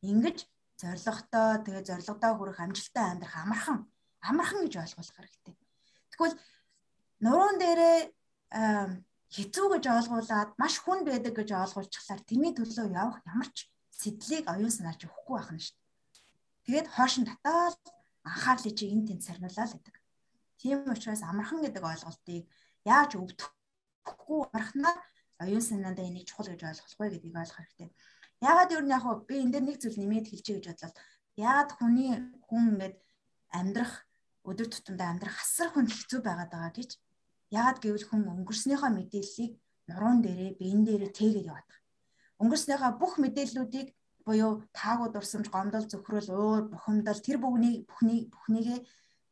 [0.00, 0.38] Ингэж
[0.80, 3.78] зоригтой тэгээ зоригтой хүрэх амжилттай амьдрах амархан.
[4.24, 5.54] Амархан гэж ойлгуулах хэрэгтэй.
[6.14, 6.36] Тэгвэл
[7.24, 7.98] нуруунд дээрээ
[9.34, 14.70] хэцүү гэж ойлгуулад маш хүн байдаг гэж ойлгуулчихлаар тэрний төлөө явах ямар ч сэтлийг оюун
[14.70, 15.76] санаач өгөхгүй байх нь шүү.
[16.68, 17.80] Тэгээд хоошин татаад
[18.28, 19.96] анхаарлыг чи энэ тэнд сарниулаа л гэдэг.
[20.60, 22.44] Тийм учраас амархан гэдэг ойлголтыг
[22.84, 24.98] яаж өвдөхгүй амархнаар
[25.42, 27.90] оюун санаандаа энийг чухал гэж ойлгох вэ гэдгийг ойлгох хэрэгтэй.
[28.44, 30.92] Яагаад юу нэг яг би энэ дээр нэг зүйл нэмээд хэлчихье гэж бодлоо.
[31.36, 32.10] Яагаад хүний
[32.46, 32.96] хүн ингээд
[33.58, 33.94] амьдрах
[34.44, 36.90] өдөр тутамдаа амьдрах асар хүн хэцүү байгаад байгаа гэж
[37.58, 39.52] яагаад гэвэл хүн өнгөрснөөхөө мэдээллийг
[39.88, 41.82] нуруунд дээрээ биен дээрээ тээгээд яваад байгаа.
[42.42, 43.88] Өнгөрснөөхөө бүх мэдээллүүдийг
[44.26, 48.78] буюу таагүй дурсамж, гомдол, зөвхрөл, өөр бухимдал тэр бүхнийг бүхнийг бүхнийгээ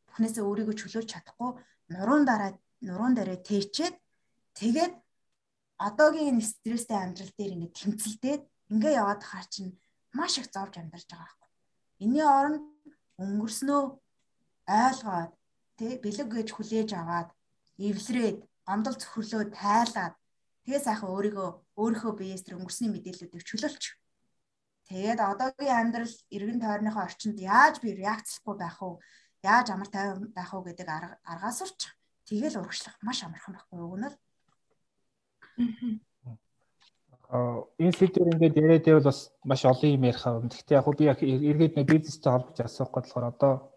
[0.07, 1.51] бүхнээсээ өөрийгөө чөлөөлж чадахгүй
[1.89, 2.51] нуруунд дараа
[2.85, 3.95] нуруунд дээрээ тээчээд
[4.59, 4.93] тэгээд
[5.87, 8.41] одоогийн энэ стресстэй амьдрал дээр ингээд тэмцэлдээд
[8.73, 9.73] ингээ яваад хаа чинь
[10.13, 11.49] маш их зовж амьдарч байгаа байхгүй.
[12.05, 12.61] Энийн оронд
[13.17, 13.81] өнгөрснөө
[14.69, 15.31] ойлгоод
[15.77, 17.29] тий бэлэг гэж хүлээж аваад
[17.79, 20.15] эвлрээд гомдол цөхрлөө тайлаад
[20.63, 21.49] тэгээ сайхан өөрийгөө
[21.81, 23.83] өөрийнхөө биеэс тэр өнгөрсний мэдээллүүдийг чөлөөлч.
[24.87, 28.99] Тэгээд одоогийн амьдрал эргэн тойрныхоо орчинд яаж би реакцлахгүй байх вэ?
[29.43, 30.87] Яаж амар тайван байх вэ гэдэг
[31.23, 31.79] аргаас урч
[32.27, 34.17] тэгэл урагшлах маш амархан байхгүй юу гэнэ л.
[37.81, 40.39] Энэ сэдвэр ингээд яриад байвал бас маш олон юм ярих аа.
[40.39, 43.72] Гэхдээ яг би яг эргээд нэг бизнестэй холбож асуух болохоор одоо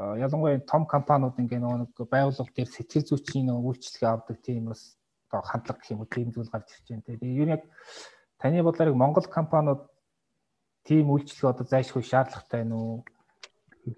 [0.00, 4.96] ялангуяа том компаниуд ингээ нэг байгууллага дээр сэтгэл зүйчийн үйлчлэгээ авдаг тийм бас
[5.28, 7.04] одоо хандлага гэх юм уу тийм зүйл гарч ирж байна.
[7.04, 7.62] Тэгээ ер нь яг
[8.40, 9.84] таны бодлоор Монгол компаниуд
[10.88, 13.04] тийм үйлчлэгээ одоо зайлшгүй шаардлагатай нь үү?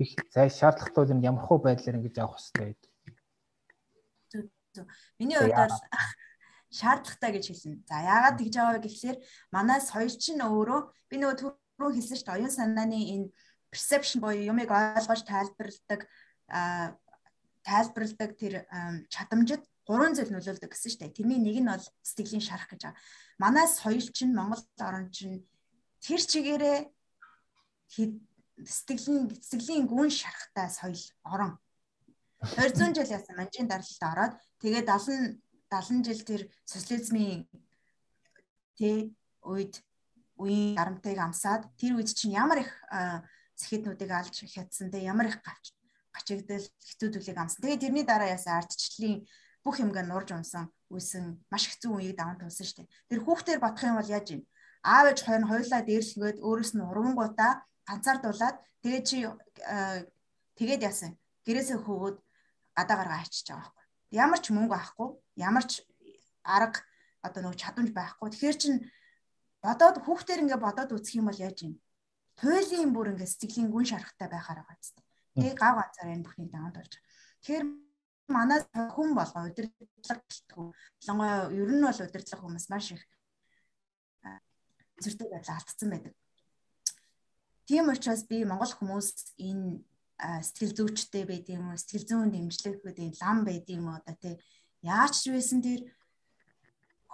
[0.03, 4.87] Их зай шаардлагатай юм ямар хөө байдлаар ингэж авах хэрэгтэй вэ?
[5.19, 5.77] Миний хувьд бол
[6.79, 7.73] шаардлагатай гэж хэлсэн.
[7.87, 9.19] За яагаад тэгж байгаа вэ гэхлээр
[9.55, 10.81] манай соёл чинь өөрөө
[11.13, 13.27] би нөгөө түрүү хэлсэн шүү дээ оюун санааны энэ
[13.73, 16.01] perception буюу юмыг ойлгож тайлбарладаг
[17.65, 18.55] тайлбарладаг тэр
[19.09, 21.17] чадамжид гурван зүйл нөлөөлдөг гэсэн шүү дээ.
[21.17, 23.01] Тэрний нэг нь бол сэтгэлийн шарах гэж байгаа.
[23.41, 25.43] Манай соёл чинь Монгол орн чинь
[26.05, 26.79] тэр чигээрээ
[28.63, 31.59] сэтгэлийн сэтгэлийн гүн шарахтай соёл орон
[32.43, 37.47] 200 жил яасан манжийн даралт ороод тэгээ 70 70 жил тэр социализмын
[38.77, 39.15] тэ
[39.47, 39.75] үед
[40.39, 42.71] үеийн дарамтыг амсаад тэр үед чинь ямар их
[43.63, 45.73] сэхэтнүүдийг алж хятсан тэ ямар их гавч
[46.13, 47.63] гачигдал хэцүүдүүлийг амсан.
[47.63, 49.25] Тэгээ тэрний дараа яасан ардчлалын
[49.65, 52.93] бүх юмгаа нурж унсан үйсэн маш хэцүү үеийг даван туулсан шүү дээ.
[53.09, 54.43] Тэр хүүхдээр бодох юм бол яаж юм?
[54.83, 57.53] Аав ээж хоёр нь хоёулаа дээрлэгээд өөрөөс нь урангуудаа
[57.89, 59.17] ганцаардуулаад тэгээ чи
[60.59, 61.15] тэгээд яасан?
[61.47, 62.17] Гэрээсээ хөвөөд
[62.77, 63.85] гадаа гаргаа ачиж байгаа байхгүй.
[64.11, 65.09] Ямар ч мөнгө авахгүй
[65.39, 65.73] ямар ч
[66.43, 66.83] арга
[67.23, 68.29] одоо нөгөө чадамж байхгүй.
[68.31, 68.75] Тэгэхээр чин
[69.63, 71.79] бодоод хүүхдээр ингээ бодоод үзэх юм бол яаж юм?
[72.43, 74.99] Туйлын бүр ингээ сэтгэлийн гүн шарахтай байхаар байгаа зү.
[75.39, 76.95] Тэгээ гав ганцаар энэ бүхнийг даваад болж.
[77.39, 77.65] Тэгэхээр
[78.27, 78.59] манай
[78.91, 80.67] хүн болгоо удирдлага гэлтгүү.
[81.07, 83.03] Ялангуяа ер нь бол удирдлага хүмүүс маш их
[84.99, 86.15] зөртэй байдал алдсан байдаг.
[87.67, 89.79] Тийм учраас би монгол хүмүүс энэ
[90.43, 94.35] сэтгэл зүйчтэй байд юм уу, сэтгэл зүйн дэмжлэг гэдэг лам байд юм уу одоо тий
[94.83, 95.87] яаж ч байсан тэр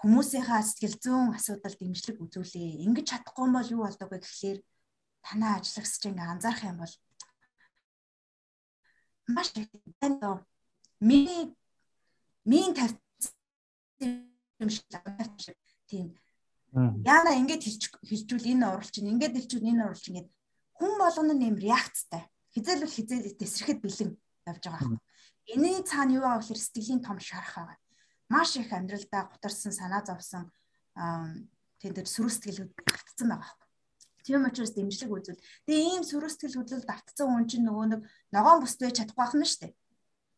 [0.01, 2.85] хүмүүсийнхаа сэтгэл зүйн асуудал дэмжлэг үзүүлээ.
[2.85, 4.59] Ингэж чадахгүй юм бол юу болдог вэ гэхлээр
[5.27, 6.95] танаа ажиллагч ингээ анзаарах юм бол
[9.35, 9.49] маш
[10.23, 10.47] доо
[11.01, 11.55] миний
[12.45, 12.99] минь тавьсан
[14.62, 14.87] юм шиг
[15.91, 16.09] тийм
[17.05, 20.29] яана ингэж хэлж хэлжүүл энэ оруулч чинь ингэж хэлжүүл энэ оруулч ингээд
[20.79, 22.23] хүн болгоно нэм реакцтай
[22.55, 24.11] хизээлэл хизээ тесрэхэд бэлэн
[24.49, 25.03] явж байгаа хэрэг.
[25.55, 27.79] Энийн цаана юу байгаа гэхээр сэтгэлийн том шарах байгаа.
[28.29, 30.53] Маш их амьдралдаа гутарсан санаа зовсон
[31.81, 33.68] тийм тэр сүрүү сэтгэлүүд автцсан байгаа хэрэг.
[34.29, 35.41] Тийм учраас дэмжлэг үзүүл.
[35.64, 39.35] Тэгээ ийм сүрүү сэтгэл хөдлөлд автцсан хүн чинь нөгөө нэг ногоон бүст байж чадахгүй байх
[39.41, 39.72] нь шүү дээ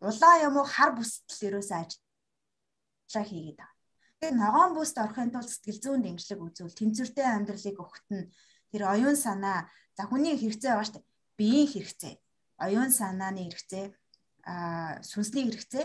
[0.00, 3.76] улаан юм уу хар бүсдэл ерөөсөө ажиллаа хийгээд байгаа.
[4.20, 7.78] Тэгээ ногоон бүст орохын тулд сэтгэл зүйн дэмжлэг үзүүл тэнцвэртэй амьдралыг
[8.16, 8.32] нь
[8.72, 11.08] тэр оюун санаа за хүний хэрэгцээ байгаа шүү дээ.
[11.36, 12.14] Биеийн хэрэгцээ,
[12.64, 13.84] оюун санааны хэрэгцээ,
[14.48, 15.84] аа сүнсний хэрэгцээ,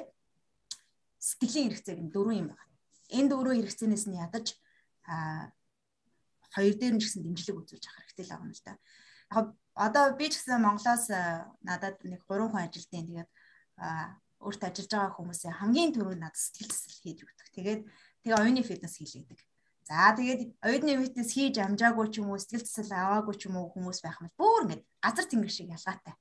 [1.19, 2.71] сэтгэлийн хэрэгцээ гэх дөрвөн юм байна.
[3.11, 4.47] Энэ дөрвөн хэрэгцээнээс нь ядаж
[5.11, 5.51] аа
[6.55, 8.73] хоёр дээр нь ч гэсэн дэмжлэг үзүүлж авах хэрэгтэй л байгаа юм л да.
[9.35, 11.05] Яг одоо би ч гэсэн Монголоос
[11.67, 13.29] надад нэг 3 хүн ажилтیں۔ Тэгээд
[14.39, 17.47] өөртөө ажиллаж байгаа хүмүүсийн хамгийн түрүүнд надад сэтгэл засал хийж өгдөг.
[17.55, 17.81] Тэгээд
[18.23, 19.39] тэгээ оюуны фитнес хийлээдэг.
[19.85, 23.73] За тэгээд оюуны фитнес хийж амжаагүй ч юм уу сэтгэл засал аваагүй ч юм уу
[23.73, 26.15] хүмүүс байх юм бүр ингээд газар тэнгэр шиг ялгаатай.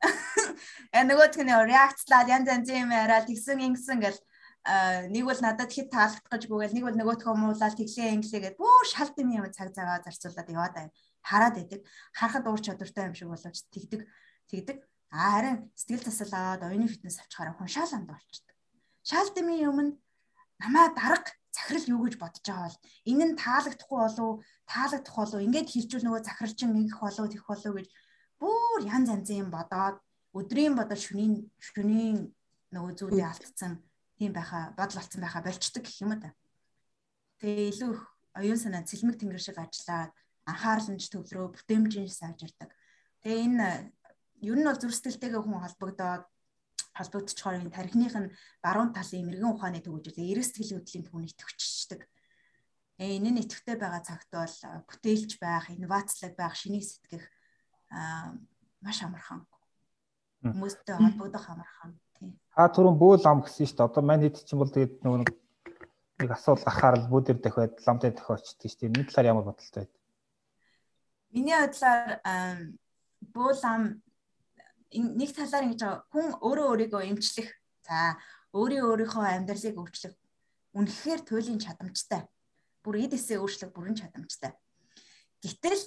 [0.96, 4.18] Яа нөгөөх нь реакцлаад янз янз юм яриад тэгсэн ингэсэн гэл
[4.64, 9.12] нэг бол надад хэд таалагдах гэж гүгээл нэг бол нөгөөтгөө муулаад тэглээ инглээгээд бүр шалт
[9.20, 10.92] юм юм цаг цагаа зарцуулаад яваад байна.
[11.20, 11.80] Хараад байдаг.
[12.16, 14.08] Харахад уур чадвартай юм шиг боловч тэгдэг
[14.48, 14.76] тэгдэг.
[15.12, 18.56] А харин сэтгэл засал аваад оюуны фитнес авчихаараа хүн шал анд болчихдог.
[19.04, 20.00] Шал дэмий өмнө
[20.64, 24.30] намаа дарга захирал юу гэж бодож байгаа бол энэ нь таалагдахгүй болов
[24.64, 27.88] таалагдах болов ингээд хэлжүүл нөгөө захирал чинь ингэх болов тэгэх болов гэж
[28.40, 30.00] бүр янз янзын юм бодоод
[30.34, 32.18] өдрийн бодол шөнийн шөнийн
[32.74, 33.72] нөгөө зүйдээ алдсан
[34.18, 36.30] тийм байха бодол алдсан байха болчдөг гэх юм да.
[37.42, 38.02] Тэгээ илүү их
[38.38, 40.12] оюун санаа цэлмэг тэнгэр шиг ажиллаад
[40.46, 42.70] анхаарал нь төвлөрөө бүтээмжийн сайжирдаг.
[43.22, 43.66] Тэгээ энэ
[44.46, 46.24] ер нь бол зүрх сэтгэлтэйгээ хүн холбогдоод
[46.94, 52.00] холбогдчихоор энэ тархиных нь баруун талын мэрэгэн ухааны төгөжөл эрэг сэтгэлийн хөдлийн түүний төвчждэг.
[53.02, 54.56] Э энэ нь идэвхтэй байгаа цагт бол
[54.86, 57.26] бүтээлч байх, инновацлог байх, шинийг сэтгэх
[58.78, 59.42] маш амархан.
[60.46, 61.98] Хүмүүстэй холбогдох амархан
[62.54, 63.88] Та түрүүн бөөл ам гэсэн шүү дээ.
[63.90, 65.20] Одоо мань хэд чинь бол тэгээд нөгөө
[66.22, 68.90] нэг асуул гарахаар л бүүдэр дахиад ламтай тохиолчдөг шүү дээ.
[68.94, 69.92] Энэ талаар ямар бодолтой байд?
[71.34, 72.10] Миний бодлоор
[73.34, 73.82] бөөл ам
[74.94, 77.50] нэг талаар ингэж байгаа хүн өөрөө өөрийгөө эмчлэх
[77.82, 78.14] за
[78.54, 80.14] өөрийн өөрийнхөө амьдралыг өөрчлөх
[80.78, 82.22] үнэхээр туйлын чадамжтай.
[82.86, 84.54] Бүр эд эсээ өөрчлөх бүрэн чадамжтай.
[85.42, 85.82] Гэтэл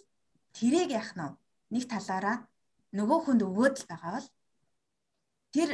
[0.52, 1.32] тэрийг яах нь
[1.72, 2.44] нэг талаараа
[2.92, 4.28] нөгөө хүнд өгөөд л байгаа бол
[5.58, 5.70] тэр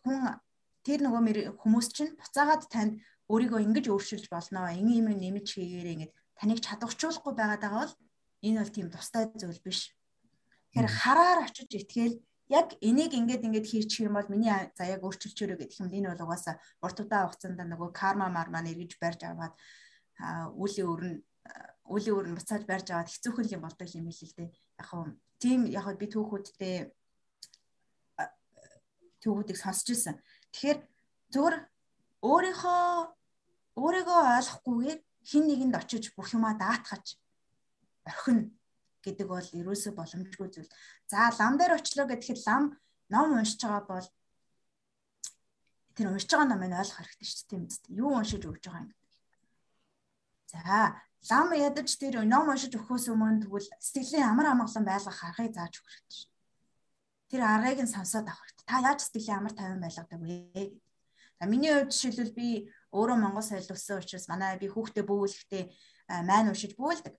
[0.00, 0.40] хүн
[0.80, 4.72] тэр нөгөө хүмүүс чинь буцаагаад танд өөрийгөө ингэж өөрчилж болно.
[4.72, 7.94] Ингийн юм нэмж хийгээрэй гэд таныг чадварчуулахгүй байгаад байгаа бол
[8.40, 9.92] энэ бол тийм тустай зүйл биш.
[10.72, 12.16] Тэгэхээр хараар очиж итгээл
[12.48, 16.56] яг энийг ингээд ингээд хийчих юм бол миний заяаг өөрчилчөөрэй гэх юм энэ бол угаасаа
[16.80, 19.54] урт удаа хугацаанд нөгөө карма мармаа нэргэж барьж аваад
[20.56, 21.14] үлийн өрн
[21.86, 24.50] үлийн өрн буцааж барьж аваад хэцүүхэн юм болдог юм хэлээ л дээ.
[24.80, 25.04] Яг хөө
[25.38, 26.76] тийм яг би түүхүүдтэй
[29.22, 30.16] түүхүүдийг сонсч ирсэн.
[30.52, 30.78] Тэгэхээр
[31.32, 31.54] зөвөр
[32.20, 32.84] өөрийнхөө
[33.80, 35.00] өөрийгөө ойлгохгүйгээр
[35.30, 37.16] хин нэгэнд очиж бүх юмаа даатгаж
[38.08, 38.50] орхино
[39.04, 40.70] гэдэг бол ерөөсөө боломжгүй зүйл.
[41.08, 42.76] За лам дээр очлоо гэхэд лам
[43.08, 44.08] ном уншиж байгаа бол
[45.96, 48.00] тэр уншиж байгаа номыг ойлгох хэрэгтэй шүү дээ тийм үү?
[48.00, 48.92] Юу уншиж өгч байгаа юм.
[50.52, 50.60] За
[51.30, 55.92] лам ядаж тэр ном уншиж өгөхөөс өмнө тэгвэл сэтгэлийн амар амгалан байлгах аргыг зааж өгөх
[55.92, 56.29] хэрэгтэй шүү.
[57.30, 58.66] Тэр аргыг нь сонсоод авах хэрэгтэй.
[58.66, 60.74] Та яаж сэтгэлийн амар тайван байлгадаг вэ?
[61.38, 62.48] За миний хувьд жишээлбэл би
[62.90, 65.62] өөрөө Монгол соёл өссөн учраас манай би хүүхдээ бөөлөхдөө
[66.26, 67.14] маань уншиж бөөлдөг.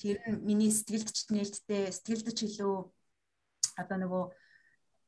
[0.00, 2.74] Тэр нь миний сэтгэлд ч нээлттэй, сэтгэлд ч илүү
[3.76, 4.24] одоо нөгөө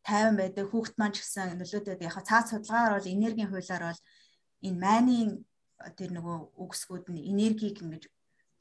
[0.04, 4.02] тайван байдаг хүүхэд маань ч гэсэн нөлөөдөд яхаа цаад судалгаагаар бол энергийн хуулиар бол
[4.66, 5.30] энэ майнын
[5.96, 8.04] тэр нөгөө үгсгүүд нь энергийг ингэж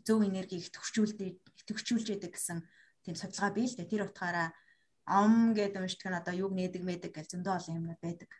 [0.07, 1.33] зөв энергийг төвчүүлдэг
[1.67, 2.63] төвчүүлж яадаг гэсэн
[3.03, 3.91] тийм судалгаа бий л дээ.
[3.91, 4.49] Тэр утгаараа
[5.05, 8.31] ам гэдэг уншдаг нь одоо юг нээдэг мэдэг гэж зөндөө олон юмнууд байдаг.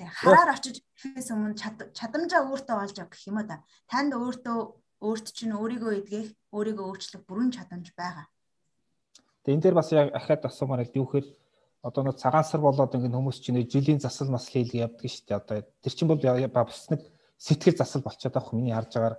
[0.00, 1.56] Хараар очиж ихэхээс өмнө
[1.92, 3.60] чадамжаа өөртөө олж авах гэх юм да.
[3.90, 4.58] Танд өөртөө
[5.04, 8.24] өөрт чинь өөрийгөө эдгэх, өөрийгөө өөрчлөх бүрэн чадамж байгаа.
[9.44, 11.28] Тэгээ энэ дээр бас яг ахаад асуумаар л юу гэхээр
[11.84, 15.40] одоо нэг цагаан сар болоод ингээд хүмүүс чинь жилийн засал масл хийлгээ явдаг шүү дээ.
[15.40, 17.00] Одоо тэр чинь бол бас нэг
[17.40, 19.16] сэтгэл засал болчиход байгаа хүмүүс харж байгаагаар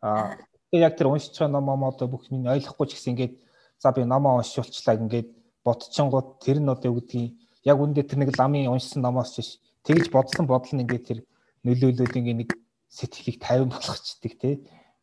[0.00, 0.36] аа
[0.72, 3.34] яг тэр уншиж байгаа ном одоо бүх миний ойлгохгүй ч гэсэн ингээд
[3.78, 5.28] за би номоо уншуулчлаа ингээд
[5.64, 10.10] бодчихонгууд тэр нь одоо юу гэдгийг яг үндэ тэр нэг ламын уншсан номоос ч тэгж
[10.10, 11.18] бодлон бодлон ингээд тэр
[11.64, 12.50] нөлөөлөл ингээд нэг
[12.88, 14.54] сэтгэлийг тайван болгочдөг тий.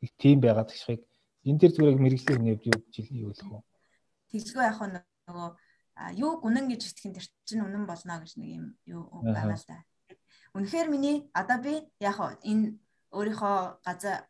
[0.01, 1.01] Нэг тийм байгаад гişхийг
[1.45, 3.63] энэ дэр зүгээр мэрэгжлийн хүнээ юу жил юу гэх юм.
[4.34, 5.49] Тэглгүй яг нөгөө
[6.17, 9.86] юу гүнэн гэж итгэн тэр чинь үнэн болно гэж нэг юм юу байгаа л да.
[10.57, 12.76] Үнэхээр миний одоо би яг энэ
[13.13, 14.26] өөрийнхөө газар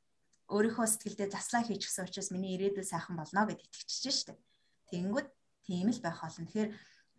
[0.51, 4.33] өөрийнхөө сэтгэлдээ заслаа хийж гисэн учраас миний ирээдүйн сайхан болно гэд итгэчихэж штэ.
[4.93, 5.27] Тэнгүүд
[5.65, 6.45] тийм л байх болно.
[6.45, 6.69] Тэгэхээр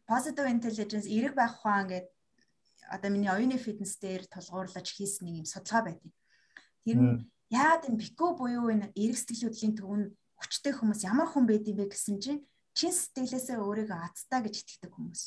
[0.06, 2.14] positive intelligence эрэг байх ухаан гэдэг
[2.86, 6.12] одоо миний оюуны фитнес дээр тулгуурлаж хийсэн нэг юм судалгаа байдیں۔
[6.86, 10.02] Тэр нь яагаад энэ бико буюу энэ эрэг сэтгэл хөдлөлийн төвн
[10.38, 12.46] хүчтэй хүмүүс ямар хүн байд юм бэ гэсэн чинь
[12.78, 15.22] чин сэтгэлээсээ өөрийгөө азтай гэж итгэдэг хүмүүс.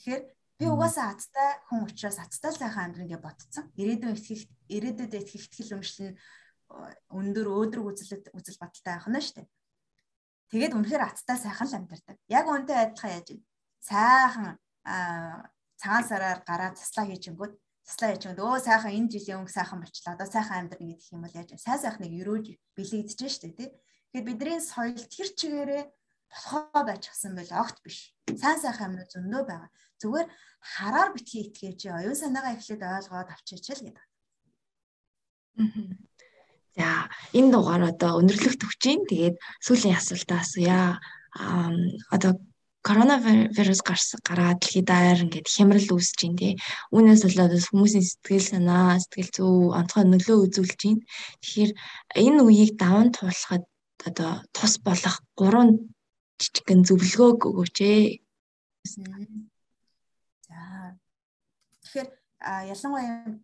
[0.00, 0.22] Тэгэхээр
[0.56, 3.64] би угаасаа азтай хүн учраас азтай сайхан амьдрын гэж ботцсон.
[3.76, 4.42] Ирээдүйн итгэх
[4.72, 6.16] ирээдүйдээ итгэх итгэл өмшлөн
[7.10, 9.48] өндөр өөдрөг үзэл үзэл баталтай байх нь шүү дээ.
[10.50, 12.16] Тэгээд үнэхээр азтай сайхан л амьдардаг.
[12.30, 13.42] Яг үнтэй адилхан яаж вэ?
[13.82, 14.48] Сайхан
[15.80, 17.54] цагаан сараар гараад заслаа хийчихэнгүүт
[17.86, 20.14] заслаа хийчихэнд өө сайхан энэ жилийн өнгө сайхан болчлаа.
[20.14, 22.46] Одоо сайхан амьдрын гэдэг юм бол яаж сайн сайхныг өрөөж
[22.78, 23.70] бэлэгдэж штэ тий.
[24.10, 25.82] Тэгэхээр бидний соёл тэр чигээрээ
[26.30, 28.14] болохоо байчихсан байл огт биш.
[28.26, 29.70] Сайн сайхан юмнууд зөндөө байгаа.
[30.02, 30.28] Зүгээр
[30.62, 34.06] хараар битгий итгэж оюун санаагаа эхлээд ойлгоод авчиж л гэдэг.
[36.76, 41.00] За энэ дугаар одоо өндөрлөх төвчин тэгээд сүүлийн асуултаа асууя.
[41.32, 41.72] Аа
[42.14, 42.32] одоо
[42.86, 46.54] коронавирус гарсан гараад дэлхийд даяар ингээд хямрал үүсэж байна тий.
[46.94, 51.02] Үүнээс болоод хүмүүсийн сэтгэл санаа, сэтгэл зүй онцгой нөлөө үзүүлж байна.
[51.42, 51.72] Тэгэхээр
[52.22, 53.64] энэ үеийг даван туулахад
[54.06, 55.70] одоо тус болох гурван
[56.38, 58.02] жижигхэн зөвлөгөөг өгөөч ээ.
[60.46, 60.94] За.
[61.82, 62.08] Тэгэхээр
[62.70, 63.34] ялангуяа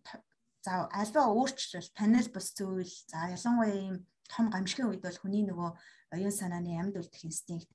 [0.63, 3.95] за альва өөрчлөлт танил бус зүйл за ялангуяа ийм
[4.31, 5.69] том гамшигын үед бол хүний нөгөө
[6.15, 7.69] оюун санааны амьд үлдэх инстинкт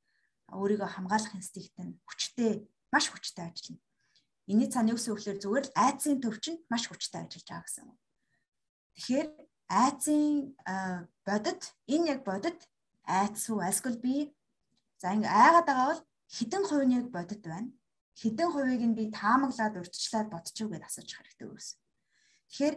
[0.56, 3.84] өөрийгөө хамгаалах инстинкт нь хүчтэй маш хүчтэй ажиллана.
[4.48, 5.36] Эний гэсэн үг вэ?
[5.44, 8.00] Зүгээр л айцын төвчин маш хүчтэй ажиллаж байгаа гэсэн үг.
[8.96, 9.28] Тэгэхээр
[9.68, 10.24] айцын
[11.28, 11.62] бодит
[11.92, 12.58] энэ яг бодит
[13.04, 14.32] айц уу эсвэл би
[14.96, 16.02] за ингээ айгаад байгаа бол
[16.88, 17.68] нь яг бодит байна.
[18.16, 21.68] Хэдэн хувийг нь би таамаглаад урьдчилаад бодчих гэдээ асууж хэрэгтэй үүс.
[22.48, 22.76] Тэгэхээр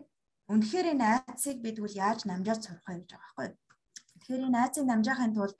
[0.51, 3.49] үнэхээр энэ айцыг би тэгвэл яаж намжаад сурах вэ гэж байгаа байхгүй?
[4.19, 5.57] Тэгэхээр энэ айцыг намжаахын тулд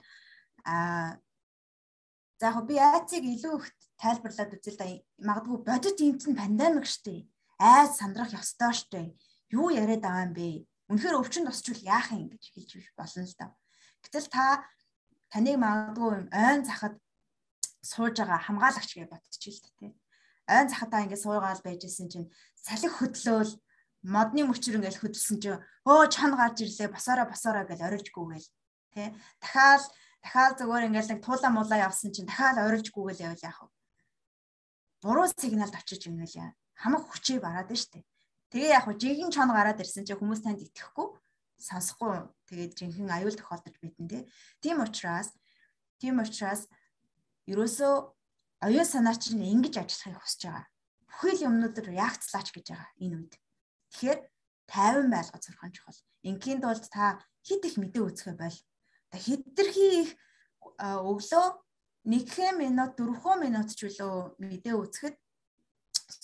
[0.64, 1.18] а
[2.42, 3.66] За яг би айцыг илүү их
[4.02, 4.86] тайлбарлаад үзэл да
[5.22, 7.22] магадгүй бодит юмц нь пандемик штэ.
[7.54, 9.14] Айц сандрах ёстой штэ.
[9.54, 10.66] Юу яриад байгаа юм бэ?
[10.90, 13.46] Үнэхээр өвчин тосчвол яах юм гэж хэлж болно л да.
[14.02, 14.66] Гэтэл та
[15.30, 16.98] таныг магадгүй ойн захад
[17.78, 19.94] сууж байгаа хамгаалагч гэж бодчих л та тий.
[20.50, 23.54] Ойн захад та ингээд суугаал байжсэн чинь салхи хөдлөөл
[24.02, 28.48] модны мөчр ингээд хөдөлсөн чинь өө чон гарч ирлээ босоороо босоороо гэж орилжгүйгээл
[28.94, 29.08] тий.
[29.38, 29.82] Дахиад
[30.22, 33.70] дахиад зүгээр ингээл нэг туулаа муулаа явсан чинь дахиад орилжгүйгээл явал яах вэ?
[35.02, 36.50] Буруу сигналд очиж ингээл яа.
[36.74, 38.02] Хамаг хүчээ бараад штэ.
[38.50, 41.08] Тэгээ яг хөө жинхэнэ чон гараад ирсэн чинь хүмүүс танд итгэхгүй
[41.62, 44.22] сонсохгүй тэгээд жинхэнэ аюул тохиолдож бидэн тий.
[44.58, 45.30] Тийм учраас
[46.02, 46.66] тийм учраас
[47.46, 47.94] ерөөсөө
[48.66, 50.66] оюун санаа чинь ингэж ажиллахыг хүсэж байгаа.
[51.06, 53.34] Бүхэл юмнуудаар реакцлаач гэж байгаа энэ үед.
[53.92, 54.20] Тэгэхээр
[54.66, 56.00] тайван байлгаж сурах нь чухал.
[56.24, 58.58] Ингийн тулд та хит их мэдээ үүсгэх байл
[59.12, 60.10] хэтэрхий их
[60.80, 61.46] өглөө
[62.08, 65.16] 1 минут 4 минут ч үлээ мэдээ үзэхэд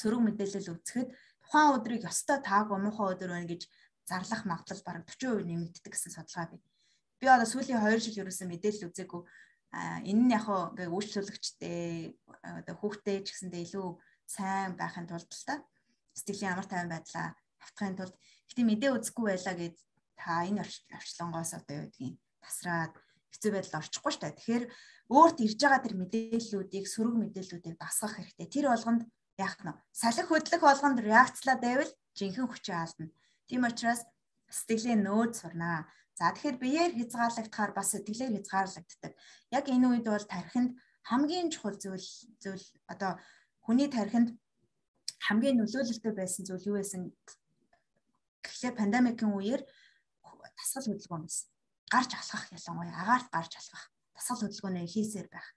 [0.00, 1.08] сөрөг мэдээлэл үзэхэд
[1.44, 3.62] тухайн өдрийг ёстой таагүй муухай өдөр байна гэж
[4.08, 6.60] зарлах магадлал бараг 40% нэмэгддэг гэсэн судалгаа бий.
[7.20, 9.22] Би одоо сүүлийн 2 жил ерөөсөн мэдээлэл үзээгүй.
[9.76, 12.16] А энэ нь яг ингээ үйлчлүүлэгчтэй
[12.64, 13.88] одоо хүүхдээ ч гэсэндээ илүү
[14.24, 15.60] сайн байхын тулд л та
[16.16, 18.16] сэтгэлийн амар тайван байдлаа автахын тулд
[18.48, 19.76] гэтээ мэдээ үзэхгүй байлаа гэд
[20.18, 20.62] та энэ
[20.98, 22.94] орчлонгоос одоо юу гэдгийг тасраад
[23.32, 24.38] хэцүү байдал орчихгүй шүү дээ.
[24.38, 24.64] Тэгэхээр
[25.14, 28.48] өөрт ирж байгаа тэр мэдээллүүдийг сөрөг мэдээллүүдийг дасгах хэрэгтэй.
[28.50, 29.02] Тэр болгонд
[29.38, 33.06] яах нь салхи хөдлөх болгонд реакцлаад байвал жинхэнэ хүчээ алдна.
[33.46, 34.02] Тийм учраас
[34.50, 35.86] сэтгэлийн нөөц сурнаа.
[36.18, 39.12] За тэгэхээр биеэр хязгаарлагдахаар бас сэтгэлээр хязгаарлагддаг.
[39.54, 40.74] Яг энэ үед бол тархинд
[41.06, 42.08] хамгийн чухал зүйл
[42.42, 43.22] зүйл одоо
[43.62, 44.34] хүний тархинд
[45.22, 47.02] хамгийн нөлөөлөлтөй байсан зүйл юу байсан
[48.44, 49.62] гэхлээр пандемикийн үеэр
[50.58, 51.48] тасгал хөдөлгөөн байсан
[51.92, 53.84] гарч алхах ялангуяа агаарт гарч алхах
[54.14, 55.48] дасгал хөдөлгөөнөө хийсээр байх.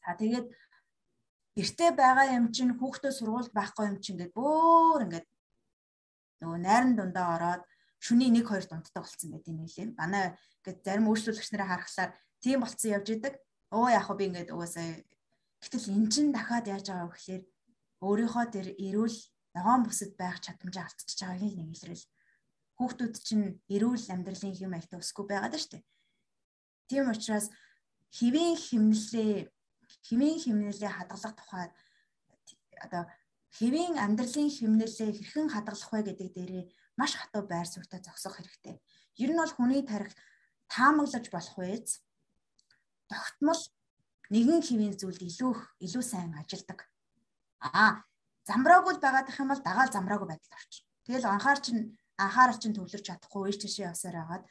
[0.00, 0.46] За тэгээд
[1.60, 5.26] эртээ байгаа юм чинь хүүхдээ сургуульд байхгүй юм чинь ингээд бөөр ингээд
[6.40, 7.62] нөгөө найран дундаа ороод
[8.04, 9.88] шүний 1 2 дундтай болцсон гэдэг юм лээ.
[10.00, 10.24] Манай
[10.62, 12.10] ингээд зарим өөрчлөлтөгч нарыг харахаар
[12.42, 13.34] тийм болцсон явж идэг.
[13.74, 15.02] Оо яг би ингээд угаасаа
[15.64, 17.42] Гэтэл эн чинь дахиад яаж байгаа вэ гэхээр
[18.04, 19.16] өөрийнхөө тэр эрүүл
[19.54, 22.06] ногоон бүсэд байх чадамжаа алдчихж байгааг нэг илэрэл.
[22.78, 25.82] Хүүхдүүд чинь эрүүл амьдралын хэм маягтай өсөхгүй байгаад дээ.
[26.90, 27.48] Тийм учраас
[28.18, 29.48] хэвийн химнэлээ
[30.06, 31.66] хэвийн химнэлээ хадгалах тухай
[32.82, 33.06] одоо
[33.54, 36.64] хэвийн амьдралын химнэлээ хэрхэн хадгалах вэ гэдэг дээрээ
[36.98, 38.76] маш хатуу байр суурьтай зогсох хэрэгтэй.
[39.22, 40.12] Ер нь бол хүний тарих
[40.66, 42.02] таамаглаж болох үез
[43.06, 43.62] тогтмол
[44.34, 45.52] нэгэн хэвийн зүйлд илүү
[45.86, 46.90] илүү сайн ажилдаг.
[47.62, 48.02] Аа
[48.48, 50.84] замбраагүй байгаадах юм бол дагаал замбраагүй байдалд орчих.
[51.06, 54.44] Тэгэл анхаар чинь анхаарал чинь төвлөрч чадахгүй ээж тийшээ явсаар хагаад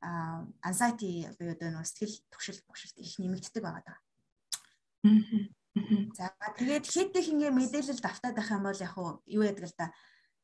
[0.00, 3.96] а anxiety буюу одоо сэтгэл түгшил түгшилт их нэмэгддэг байгаа.
[6.16, 9.92] За тэгээд хэд их ингээ мэдээлэл давтаад байх юм бол яг юу яадаг л да.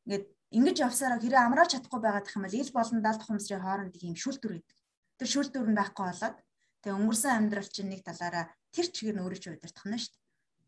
[0.05, 3.95] Ингээд ингэж явсараа хэрэг амрааж чадахгүй байгаад их юм бол ил болон даалт хумсрын хооронд
[3.97, 4.77] ийм шүлтүр гэдэг.
[5.17, 6.37] Тэр шүлтүр нь байхгүй болоод
[6.85, 10.25] тэгээ өнгөрсөн амьдрал чинь нэг талаараа тэр чигээр нь өөрөө ч удирдах нь шүү дээ.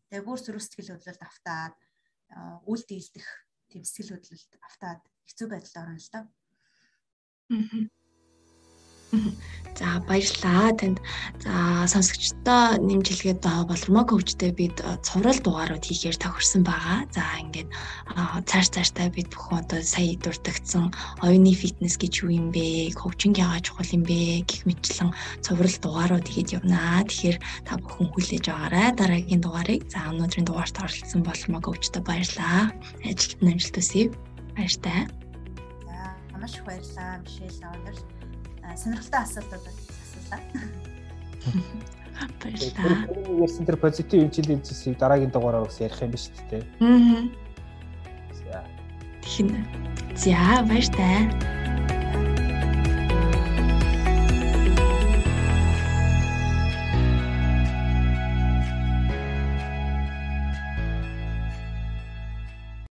[0.09, 1.73] Тэгээ бүр сөрөг сэтгэл хөдлөлд автаад
[2.69, 3.27] үйл дийлдэх
[3.69, 6.25] тийм сэтгэл хөдлөлд автаад хэцүү байдалд орно л доо.
[7.53, 8.04] Аа.
[9.75, 11.03] За баярлалаа танд.
[11.43, 17.03] За сонсогчдоо нэмж хэлгээд болормог хөвчтэй бид цуврал дугаарууд хийхээр тохирсон байгаа.
[17.11, 17.67] За ингээд
[18.47, 22.95] цааш цааштай бид бүхэн одоо сая дуртагдсан оюуны фитнес гэж юу юм бэ?
[22.95, 24.47] Хөгжинг яагаад чухал юм бэ?
[24.47, 25.11] гэх мэтчлэн
[25.43, 27.03] цуврал дугаарууд хийгээд явнаа.
[27.03, 27.37] Тэгэхээр
[27.67, 28.95] та бүхэн хүлээж аваарай.
[28.95, 32.71] Дараагийн дугаарыг за өнөөдрийн дугаарт оролцсон болормог хөвчтэй баярлалаа.
[33.03, 34.07] Ажилтны амжилт хүсье.
[34.55, 35.11] Баяртай.
[36.31, 37.19] За маш их баярлалаа.
[37.27, 38.14] Мишель Онер
[38.75, 40.41] сонирхолтой асуултууд асуулаа.
[42.41, 43.05] Баярлалаа.
[43.41, 46.63] Ярьсан тэр позитив интеллигенцийг дараагийн дугаараар бас ярих юм ба шүү дээ.
[46.81, 47.21] Аа.
[48.39, 48.63] За.
[49.21, 49.59] Тэгнэ.
[50.15, 51.54] За баяртай.